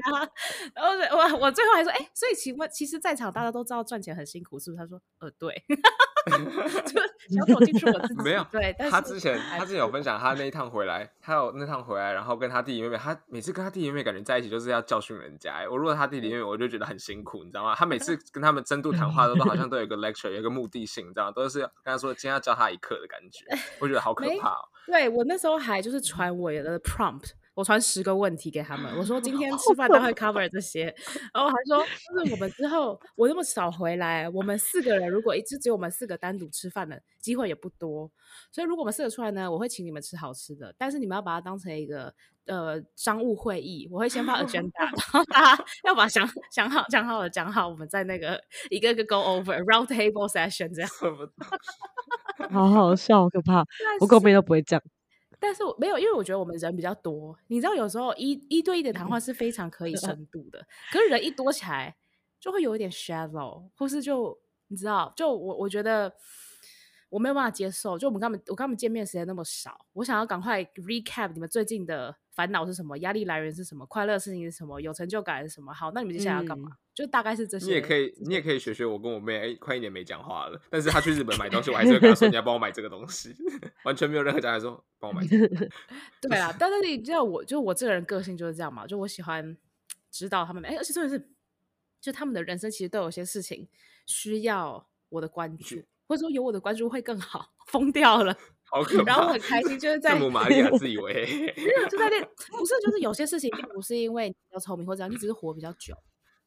[0.75, 4.77] 然后我我最后还说，哎、所以请问，其实在场大家都知道赚钱很辛苦，是不是？
[4.77, 5.63] 他说，呃，对。
[6.85, 8.23] 就想走进去我自己。
[8.23, 15.65] 没有，对，他之前他之前有分享，他那一趟回来，他有那趟回来，然后跟他弟弟妹妹，他每次跟他弟弟妹妹感觉在一起就是要教训人家。
[15.69, 17.75] 我如果他弟弟妹妹，我就觉得很辛苦，你知道吗？
[17.75, 21.31] 他每次跟他们深度谈话都都好像都有一个 lecture，有一个目的性，你知道吗？
[21.31, 23.45] 都是跟他说今天要教他一课的感觉，
[23.79, 24.67] 我觉得好可怕哦。
[24.87, 27.31] 对，我那时候还就是传我的 prompt。
[27.55, 30.85] 我传十个问题给他们，我说今天吃饭都会 cover 这些，
[31.33, 38.09] 然后还说就是我们之后我那么少回来，我们四个人如果一直只有我们四个单独吃饭的机会也不多，
[38.51, 42.13] 所以如果我们四个出来呢，我会请你们吃好吃的，但是你们要把它当成一个
[42.47, 50.89] 呃商务会议，我会先发 agenda，然后大家要把想想好讲好的讲好，我们在那个一个一个 go over round table session 这样，
[52.51, 53.63] 好好笑，可怕，
[53.99, 54.81] 我跟我妹都不会讲。
[55.43, 61.93] 但是我没有，因为我觉得我们人比较多，你知道，有时候一一对一的谈话是非常可以 深度的，可是人一多起来
[62.39, 64.39] 就会有一点 shallow，或是就
[64.69, 66.13] 你知道，就我我觉得
[67.09, 72.15] 我没有办法接受，就我们跟他们我跟他们见面时间那么少，我想要赶快 recap 你们最近的。
[72.33, 72.97] 烦恼是什么？
[72.97, 73.85] 压力来源是什么？
[73.85, 74.81] 快乐事情是什么？
[74.81, 75.71] 有成就感是什么？
[75.71, 76.67] 好，那你们接下来要干嘛？
[76.71, 77.65] 嗯、就大概是这些。
[77.65, 80.61] 你也可以，你也可以学学我跟我妹，哎，快一年没讲话了。
[80.69, 83.35] 但是她去日本买东西，我还是会跟她说你要 帮我买这个东西，
[83.83, 85.47] 完全没有任何讲，还说帮我买、这个。
[86.21, 89.57] 对啊，但是你知道我，就我这个人个性就是这样嘛，就我喜欢
[90.11, 90.63] 指导他们。
[90.65, 91.29] 哎，而且重点是，
[91.99, 93.67] 就他们的人生其实都有些事情
[94.05, 97.53] 需要我的关注，或者说有我的关注会更好。
[97.67, 98.37] 疯掉了。
[98.65, 99.03] 好可怕。
[99.05, 101.25] 然后我很开心，就是在圣母玛利亚自以为
[101.89, 102.19] 就在那，
[102.57, 105.95] 不是就是有些事情并不是因为你比较聪明或者你只是活比较久。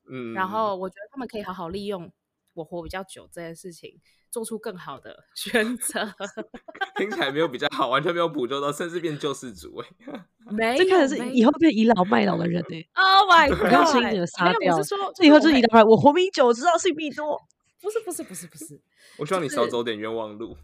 [0.09, 2.11] 嗯，然后我觉得他们可以好好利用
[2.54, 4.00] 我活比较久这件事情，
[4.30, 6.09] 做出更好的 选择。
[6.96, 9.76] 听起来没有比较好，完全没有补救到，甚至变救世主
[10.11, 10.24] 哎。
[10.50, 12.86] 没，这看是以后变倚老卖老的人哎。
[12.94, 13.70] Oh my god！
[13.70, 14.76] 刚声音整个杀掉。
[14.76, 17.40] 我是说，以后就是倚老卖，我活比久，知道性命多。
[17.82, 18.80] 不是不是不是不是，
[19.18, 20.57] 我希望你少走点冤枉路。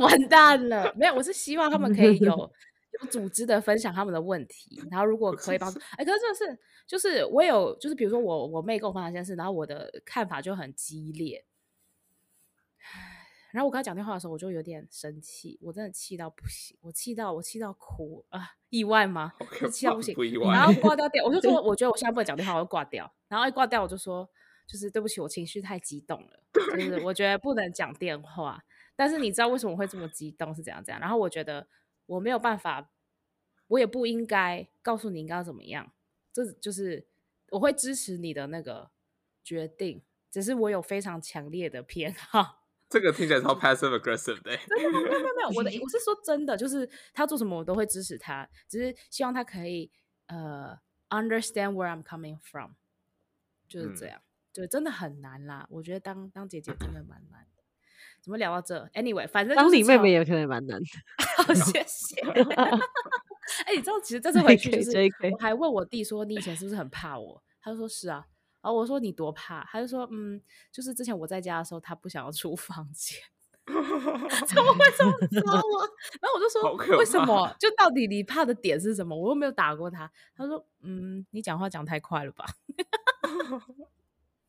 [0.00, 2.52] 完蛋了，没有，我是希望他们可以有
[3.00, 11.44] 有组织的分享他们的问题，然后如果可以帮助，哎，可是真的是就是我有就是比如说我我妹跟我分享一件事，然后我的看法就很激烈。
[13.52, 18.50] 然后我跟她讲电话的时候，我就有点生气，我真的气到不行，我气到我气到哭啊！
[18.68, 19.32] 意外吗？
[19.72, 20.52] 气到不行，不意外。
[20.52, 23.10] 然后 挂掉电，我就说，我觉得我现在不能讲电话，我就挂掉。
[23.28, 24.28] 然后一挂掉，我就说，
[24.66, 28.62] 就是对不起，我情绪太激动了，就是我觉得不能讲电话。
[28.94, 31.00] 但是你知道为什么会这么激动是怎样怎样？
[31.00, 31.66] 然后我觉得
[32.06, 32.90] 我没有办法，
[33.68, 35.92] 我也不应该告诉你应该要怎么样。
[36.32, 37.06] 这就是
[37.50, 38.90] 我会支持你的那个
[39.42, 42.64] 决定，只是我有非常强烈的偏好。
[42.88, 44.50] 这个听起来超 passive aggressive 的。
[44.76, 49.90] 没有没有没有，我的 我是说真的，就是他做什么我都会支持他，只是希望他可以
[50.26, 50.78] 呃
[51.08, 52.74] understand where I'm coming from，
[53.66, 54.20] 就是这样，
[54.52, 55.66] 对、嗯，真的很难啦。
[55.68, 57.55] 我觉得当当姐姐真的蛮难的。
[58.26, 60.86] 怎么聊到这？Anyway，反正当你妹妹也可能蛮难的。
[61.44, 62.20] 好，谢谢。
[63.64, 64.98] 哎、欸，你知道其实这次回去就是
[65.30, 67.40] 我还问我弟说，你以前是不是很怕我？
[67.62, 68.26] 他就说是啊。
[68.60, 73.16] 然后我说你多怕，他就说嗯，就是之前我在家的时候，他不想要出房间，
[73.64, 75.86] 怎么会这么说啊？
[76.20, 77.54] 然后我就说为什么？
[77.60, 79.16] 就到底你怕的点是什么？
[79.16, 80.10] 我又没有打过他。
[80.36, 82.44] 他说嗯，你讲话讲太快了吧？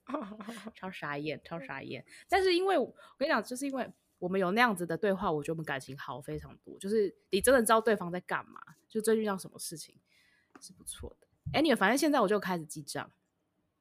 [0.76, 2.06] 超傻眼，超傻眼。
[2.30, 3.90] 但是因为我跟你讲，就是因为
[4.20, 6.78] 我们有那样子的对话，我觉得我们感情好非常多。
[6.80, 9.96] 就是你真的知道对方在干嘛，就真遇到什么事情
[10.60, 11.28] 是不错的。
[11.60, 13.12] Anyway，反正现在我就开始记账。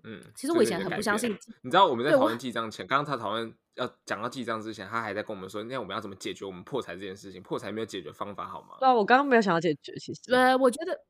[0.04, 1.36] 嗯，其实我以前很不相信。
[1.62, 7.42] 你知道我们在讨论记账前，刚刚他讨论要讲到记账之前，他还在跟我们说，那我们要怎么解决我们破财这件事情？
[7.42, 8.76] 破财没有解决方法好吗？
[8.78, 10.32] 对啊，我刚刚没有想要解决，其实。
[10.32, 11.00] 呃，我觉得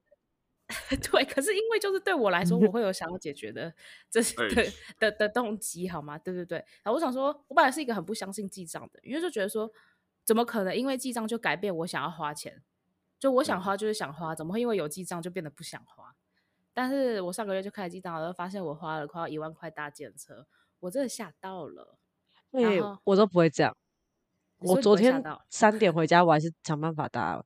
[1.12, 3.72] 对，可是因为就是对我来说，我会有想要解决的
[4.10, 6.18] 这是的的的动机，好吗？
[6.18, 6.58] 对对对。
[6.82, 9.70] 然后我想说，我本来是一个很不相信记账的，因为就觉得说，
[10.24, 12.62] 怎么可能因为记账就改变我想要花钱？
[13.18, 16.14] 就我想花就是想花，怎么会因为有记账就变得不想花？
[16.74, 20.46] 但是我上个月就开始记账，然后发现我花了快要一万块搭计程车，
[20.80, 21.96] 我真的吓到了。
[22.50, 23.76] 对，我都不会这样。
[24.58, 27.44] 我昨天三点 回家，我还是想办法搭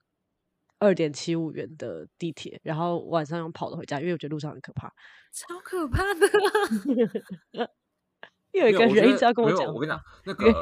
[0.81, 4.93] 二点七五元的地铁，然后晚上用跑的回家，因为我觉得路上很可怕，
[5.33, 7.71] 超可怕的。
[8.53, 10.53] 有一个人一直要跟我讲，我跟你讲，那 个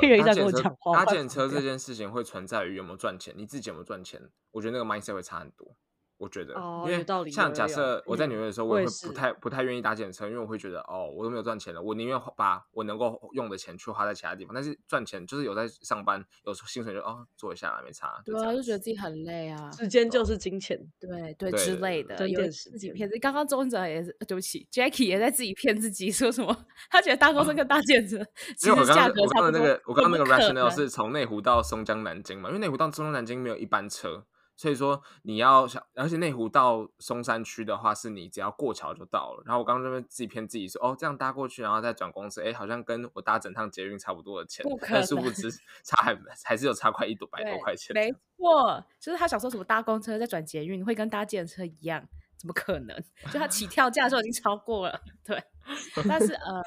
[0.92, 4.20] 搭计程车这 件事情会存在于有没有赚钱，你自己有没有赚钱？
[4.50, 5.74] 我觉得那个 mindset 会差很多。
[6.18, 14.52] 我觉得，哦、因为像假设我在纽约的时候，我也会不太、嗯、不太愿意搭计程车，因为我会觉得哦，我都没有赚钱了，我宁愿把我能够用的钱去花在其他地方。
[14.52, 18.20] 但是赚钱就是有在上班，有时候薪水就哦做一下来没差。
[18.24, 23.20] 对啊，就觉得自己很累啊，时间就是金钱，对对，对之类的，对有自己骗自己。
[23.20, 26.56] 刚刚周哲也是，对不起，Jackie 也在自己骗自己，说什么
[26.90, 29.52] 他觉得搭公车跟搭计程车其实价格差不多。
[29.52, 34.24] 我刚刚那个我刚刚那个 rationale 是从内湖到松江南京嘛，因为内湖到松江南京没有一班车。
[34.58, 39.42] 所以说你要想，而且内湖到松山区的话，是你只要过桥就到了。
[39.46, 44.66] 然后我刚刚这边自己骗自己说，哦，这样搭过去，然后再转公车，哎，好像跟我搭整趟捷运差不多的钱。
[44.90, 45.48] 但殊不知
[45.84, 47.94] 差还还是有差快一百多块钱。
[47.94, 52.04] 没错，就是他想说什么搭公车再转捷运会跟搭计程车一样，
[52.36, 53.00] 怎么可能？
[53.32, 55.00] 就他起跳价就已经超过了。
[55.24, 55.40] 对，
[56.08, 56.60] 但是呃，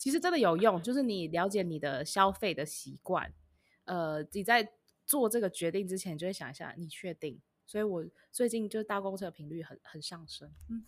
[0.00, 3.32] 其实真的有用，就是你了解你的消费的习惯，
[3.84, 4.68] 呃，你在。
[5.06, 7.40] 做这个决定之前，你就会想一下，你确定？
[7.64, 10.48] 所以我最近就是搭公车频率很很上升。
[10.68, 10.84] 嗯，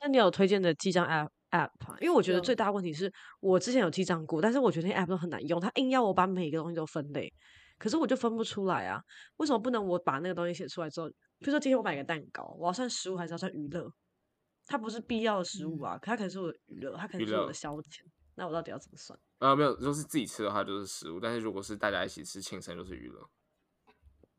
[0.00, 1.96] 那你有推荐的记账 app app 吗？
[2.00, 7.32] 因为我觉得最大问题是我之前有记账过，但是我觉得那 app 都很难用，它硬要我把每个东西都分类，
[7.78, 9.00] 可是我就分不出来啊。
[9.36, 13.92] 为什么不能我把那个东西写出来之后，比如说今天我买个蛋糕，我要算食物还是要算娱乐？
[14.66, 18.00] 它不是必要的食物啊，可它可能是我的娱乐，它可能是我的消遣。
[18.34, 19.18] 那我到底要怎么算？
[19.38, 23.28] 啊，没有，就是自己吃的话就是食物，但是如果是大家一起吃，庆生就是娱乐，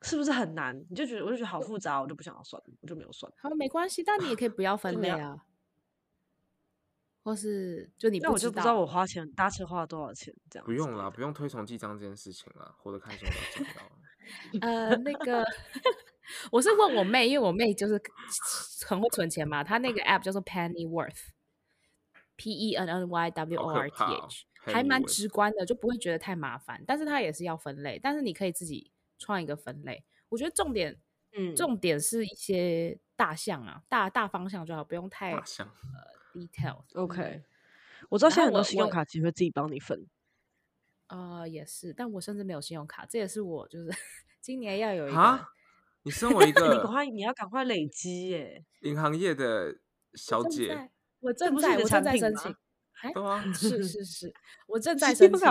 [0.02, 0.78] 是不是很难？
[0.89, 3.32] 你就觉得我就觉得好复杂，我就不想要算，我就没有算。
[3.38, 5.46] 好，没关系，但你也可以不要分类啊，
[7.24, 13.92] 或是就你不，那我就不知道我花钱搭车花了多少钱，这样不用啦，不用推崇记账这件事情啦，活得开心比较重要。
[14.62, 15.44] 呃，那个
[16.52, 18.00] 我是问我妹，因为我妹就是
[18.88, 21.32] 很会存钱嘛，她那个 app 叫做 Pennyworth。
[22.42, 26.84] P E N N Y W O R T H，还蛮直观的，就不会觉得太麻烦。
[26.88, 30.04] 但是它也是要分类，但是你可以自己创一个分类。
[30.30, 31.00] 我觉得重点，
[31.38, 36.82] 嗯，重点是一些大项啊，大大方向就好，不用太大项呃 detail。
[37.00, 37.44] OK，
[38.10, 40.08] 我知道现在很多信用卡其实会自己帮你分。
[41.06, 43.92] 啊、呃，也是，但我甚至没有信用卡，这也是我就是
[44.42, 45.20] 今年要有一个。
[45.20, 45.48] 啊，
[46.02, 48.66] 你身为一 个，你赶快，你要赶快累积耶！
[48.82, 49.78] 银行业的
[50.16, 50.89] 小姐，
[51.22, 52.55] 我正在，我正在申请。
[53.01, 53.11] 哎，
[53.53, 54.34] 是是是，
[54.67, 55.47] 我正在申请。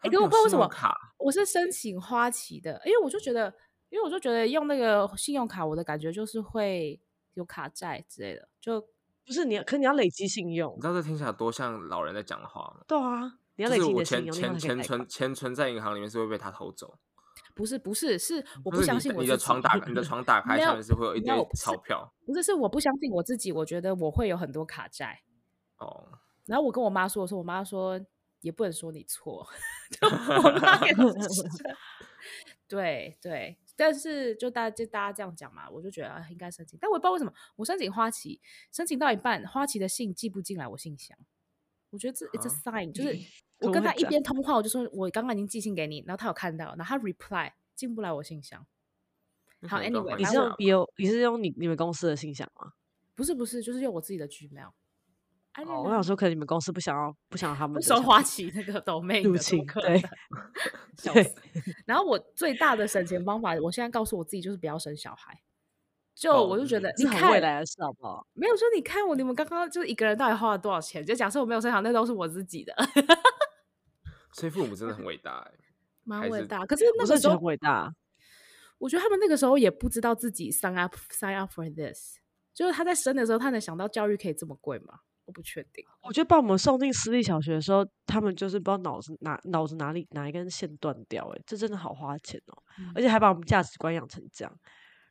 [0.00, 3.54] 哎，可我不知道为什么卡，我是申请花旗的，因为我就觉得，
[3.90, 7.00] 因为我就觉得用那个信用卡，我的感觉就是会
[7.34, 8.80] 有卡债之类的，就
[9.24, 10.74] 不是你，可你要累积信用。
[10.76, 12.82] 你知道这听起来多像老人在讲话吗？
[12.88, 13.38] 对啊。
[13.56, 16.98] 你要就是我钱钱钱存钱存在银行里面是会被他偷走，
[17.54, 25.22] 不是不是是我不相信我你的床打你的床打开上面是会有一堆钞票，不是是我不相信我自己，我觉得我会有很多卡债
[25.78, 26.08] 哦。
[26.46, 28.00] 然后我跟我妈说的时候，我妈说
[28.40, 29.46] 也不能说你错，
[30.02, 31.02] 我妈也是
[32.66, 38.40] 对对，但是就大家就大家这样讲嘛，我就觉得、啊、应该申请，但我也不知道为什么我申请花旗，
[38.72, 41.16] 申请到一半花旗的信寄不进来我信箱。
[41.92, 43.16] 我觉得这 it's a sign，、啊、就是
[43.60, 48.66] 我跟他一边通话，我就说我刚刚已经寄信给你，然后他有看到，然后他 reply 进不来我信箱。
[49.68, 52.72] 好，anyway，你是用 BO，你是用你你们公司的信箱吗？
[53.14, 54.72] 不是不是，就是用我自己的 Gmail。
[55.66, 60.02] 哦，我想说，可能你们公司不想要不想要他们收花旗那个 domain 入侵，对。
[61.12, 61.34] 对。
[61.84, 65.42] 然后我最大的省钱方法，我现在告诉我自己就是不要生小孩。
[66.22, 68.24] 就我就觉得，你看未来的事好不好？
[68.34, 71.04] 没有说你看我，你们刚刚就一个人到底花了多少钱？
[71.04, 72.72] 就假设我没有生小孩，那都是我自己的。
[74.32, 75.50] 所以父母真的很伟大，
[76.04, 76.64] 蛮伟大。
[76.64, 77.92] 可是那个时候很伟大，
[78.78, 82.18] 我觉得他们那个时候也不知道自己 sign up sign up for this。
[82.54, 85.00] 就是他在生的时候，他能想到教育可以这么贵吗？
[85.24, 85.84] 我不确定。
[86.02, 94.52] 我觉得把我们送进私立小学的时候，他们就是不知道脑子哪脑子哪里哪一根线断掉，哎，这真的好花钱哦，嗯、而且还把我们价值观养成这样。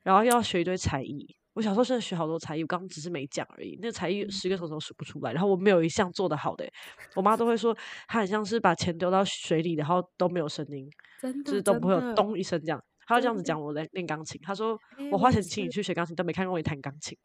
[0.03, 3.77] 然后又要学一堆才艺，我小时候真的学好多才艺，我刚刚只是没讲而已。
[3.81, 6.67] 那个才艺十个手指头数不出来，然后我没有一项做得好的，
[7.15, 7.75] 我妈都会说，
[8.07, 10.89] 她很像是把钱丢到水里，然后都没有声音，
[11.45, 12.83] 就是都不会有咚一声这样。
[13.05, 14.79] 她就这样子讲我在练钢琴，她说
[15.11, 17.17] 我花钱请你去学钢琴，都没看过你弹钢琴。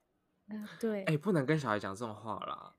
[0.49, 2.73] 嗯，对，哎，不能跟小孩讲这种话啦。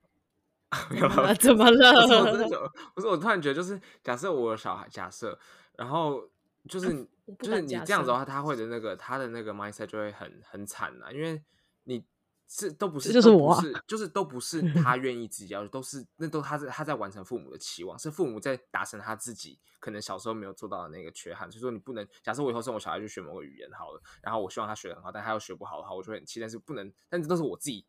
[1.40, 2.06] 怎么了？
[2.06, 2.70] 怎么了？
[2.94, 5.38] 不是，我突然觉得，就是假设我有小孩，假设，
[5.78, 6.22] 然后
[6.68, 7.08] 就是。
[7.38, 11.44] 就是你这样子的话，他会的那个他的那个 mindset 就会很很惨呐，因为
[11.84, 12.02] 你
[12.48, 21.52] 是都不是就是我，是就是都不是他 愿意自己要，都是那都他在他在完成父母的期望，是父母在达成他自己可能小时候没有做到的那个缺憾。
[21.52, 26.40] 所以说你不能假设我以后送我小孩去学某个语言好了，然后我希望他学得很好，但他又学不好的话，我就会很气。
[26.40, 27.84] 但是不能，但这都是我自己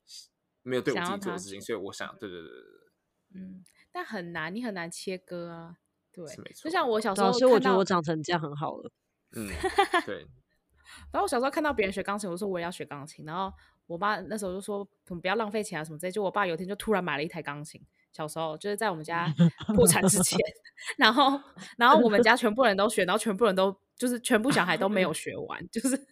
[0.64, 5.78] 没有对我自己做的事情，所以我想，对对对对对，嗯，但很难，你很难切割啊，
[6.26, 6.64] 对，是没错。
[6.64, 8.92] 就像我小时候，所以我觉得我长成这样很好了。
[9.36, 9.48] 嗯，
[10.06, 10.26] 对。
[11.12, 13.24] 然后我小时候看到别人学钢琴，我说我也要学钢琴。
[13.26, 13.52] 然后
[13.88, 16.12] 我爸那时候就说，怎么不要浪费钱啊什么之类。
[16.12, 19.34] 就我爸有一天就突然买了一台钢琴，小时候就是在我们家
[19.76, 20.38] 破产之前。
[20.98, 21.40] 然后，
[21.78, 26.08] 然后我们家全部人都学，然后全部人都就是全部小孩都没有学完，就是。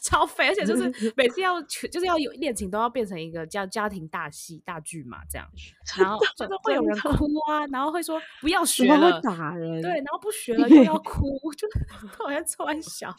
[0.00, 5.48] 超肥，而且就是 每次要就是要有恋情，都要变成一个家家庭大戏大剧嘛，这样，
[5.98, 11.68] 然后就是会有人哭啊，然后会说不要学了，打人，对，然后不学了又要 哭，就
[12.18, 13.14] 好像开玩笑。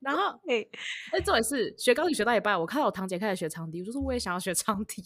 [0.00, 0.64] 然后哎，
[1.12, 5.02] 哎，重点是学钢琴学到一半，我看到我堂姐开始学长笛，我就说我也想要学长笛。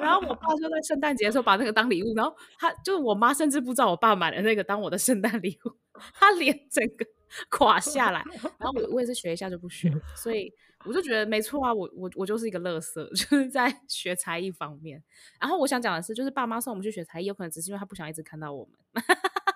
[0.00, 5.70] 然后我爸就在圣诞节的时候把那个当礼物，然后他就是我妈甚至不知道我爸买了那个当我的圣诞礼物，
[6.14, 7.06] 他脸整个。
[7.50, 8.24] 垮下来，
[8.58, 10.50] 然后我我也是学一下就不学，所以
[10.86, 15.04] 我就觉得没错啊，我我我就是一个乐色， 就是在学才艺方面。
[15.38, 19.04] 然后我想讲的是，就是爸妈送我们去学才艺，有可能只是因为他不想一直看到我们，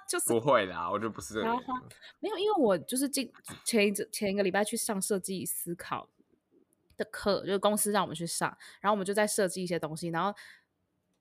[0.07, 1.47] 就是不会的，我就不是这个。
[1.47, 1.62] 然后
[2.20, 3.32] 没有，因为我就是进
[3.64, 6.07] 前一前一个礼拜去上设计思考
[6.99, 10.38] 的课，就是公司让我们去上，然后我们就在设计一些东西，然后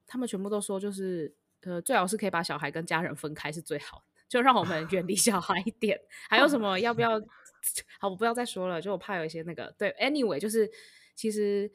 [0.06, 4.04] 他们全部都说，就是呃，最好是可以把小孩跟家人分开是最好的。
[4.32, 6.00] 就让我们 远离小孩一点。
[6.30, 6.80] 还有什么？
[6.80, 7.20] 要不要？
[8.00, 8.82] 好，我不要再说了。
[8.82, 9.76] 就我怕有一些那个。
[9.78, 10.72] 对，anyway，就是
[11.16, 11.70] 其实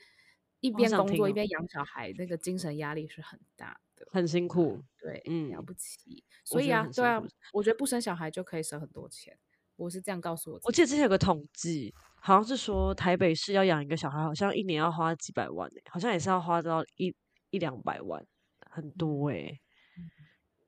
[0.60, 4.82] 一边工作一边养小孩，那个精神压力是很大的，很辛苦。
[4.98, 6.24] 对，嗯，了不起。
[6.46, 9.38] 所以啊，对啊，我觉得不生小孩就可以省很多钱。
[9.76, 10.60] 我是这样告诉我。
[10.64, 17.14] 我记得之前有个统计，好像是说台北市要养一个小孩，好像一年要花几百万，好像也是要花到一
[17.50, 18.24] 一两百万，
[18.70, 19.60] 很多哎。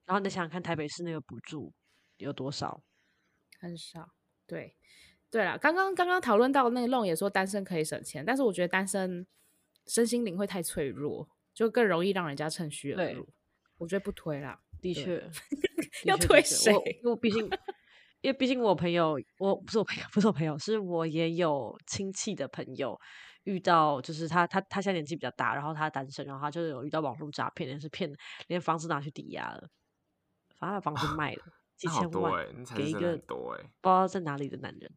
[0.09, 1.71] 然后你想想看，台北市那个补助
[2.17, 2.83] 有多少？
[3.61, 4.09] 很少。
[4.47, 4.75] 对，
[5.31, 9.27] 对了，刚刚刚刚讨论到那个弄也说单身可以省钱，但是我觉得单身
[9.87, 13.29] 身心灵会太脆弱，就更容易让人家趁虚而入。
[13.77, 14.59] 我觉得不推啦。
[14.81, 15.23] 的确，
[16.05, 16.73] 要推谁？
[17.05, 17.45] 因为毕竟
[18.23, 22.99] 因为毕竟我朋友，我不是我朋友，不是我朋友，是我也有亲戚的朋友
[23.45, 28.11] 遇到，就是他他他现在年纪比较大，然后他单身，然后他就有遇到网络诈骗，也是骗
[28.47, 29.69] 连房子拿去抵押了，
[30.59, 31.43] 把他的房子卖了
[31.77, 34.91] 几千万，给一个不知道在哪里的男人。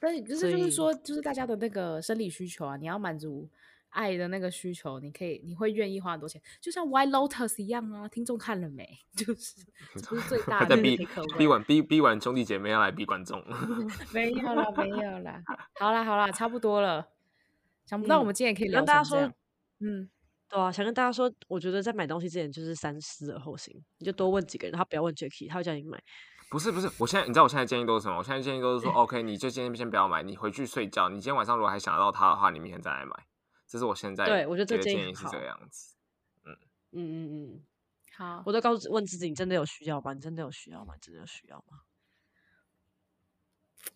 [0.00, 3.48] 对，就是就是说，就是大家的那个生理需求啊，你要满足
[3.88, 8.06] 爱的那个需求，你可以，你会愿意花很多钱，就像 White Lotus 一样啊。
[8.06, 8.86] 听众看了没？
[9.16, 9.64] 就是
[10.08, 10.96] 不是最 大的逼
[11.38, 13.42] 逼完逼逼完兄弟姐妹要来逼观众，
[14.12, 15.42] 没有啦，没有啦。
[15.80, 17.08] 好啦好啦，差不多了。
[17.86, 19.32] 想不到我们今天也可以聊、嗯、大家说，
[19.80, 20.08] 嗯，
[20.54, 26.00] 对啊，想跟大家说，我觉得在买东西之前就是三思而后行，你就多问几个人，他不要问 Jacky，他会叫你买。
[26.48, 28.18] 不是不是，我现在你知道我现在建议都是什么？
[28.18, 31.08] 我现在建议都是说，OK，你就今天先不要买，你回去睡觉。
[31.08, 33.12] 你今天晚上如果还想到他的话，你明天再来买。
[33.66, 35.96] 这是我现在对我觉得这建议是这个样子。
[36.44, 36.56] 嗯
[36.92, 37.64] 嗯嗯嗯，
[38.16, 40.12] 好，我都告诉问自己，你真的有需要吗？
[40.12, 40.94] 你真的有需要吗？
[41.00, 41.80] 真的有需要吗？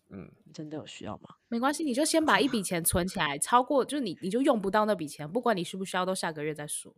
[0.09, 1.35] 嗯，真的有需要吗？
[1.47, 6.95] 没关系，你就先把一笔钱存起来，超过就是你你就用不到那笔钱，不管你需不需要，都下个月再说。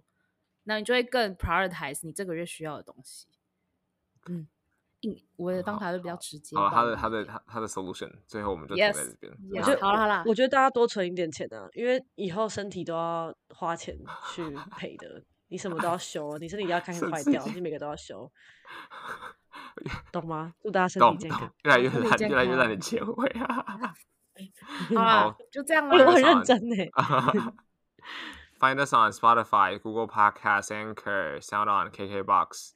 [0.64, 3.28] 那你就会更 prioritize 你这个月需要的东西。
[4.28, 4.47] 嗯。
[5.36, 6.55] 我的方法会比较直接。
[6.55, 9.34] 好，他的他的他他的 solution，最后我们就停在这边。
[9.51, 13.97] 我觉得好了好了，我觉得大家多存一点钱啊，因为以后身体都要花钱
[14.32, 14.43] 去
[14.78, 18.32] 赔的，你什么都要修，你身体要开始坏掉，你每个都要修，
[20.11, 20.53] 懂吗？
[20.61, 23.65] 祝大家身体健康，越来越烂，越来越烂的结尾啊！
[24.95, 26.76] 好，就这样了，我很认真呢。
[28.59, 32.74] Find us on Spotify, Google Podcasts, Anchor, SoundOn, KKBox.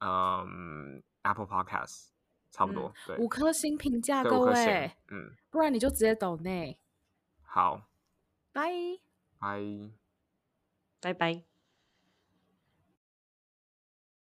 [0.00, 1.02] Um.
[1.22, 2.06] Apple Podcasts，
[2.50, 6.80] 差不多，嗯、对，五颗星评价各位，嗯，不然你就直接抖内。
[7.42, 7.82] 好，
[8.54, 8.70] 拜
[9.38, 9.60] 拜，
[10.98, 11.49] 拜拜。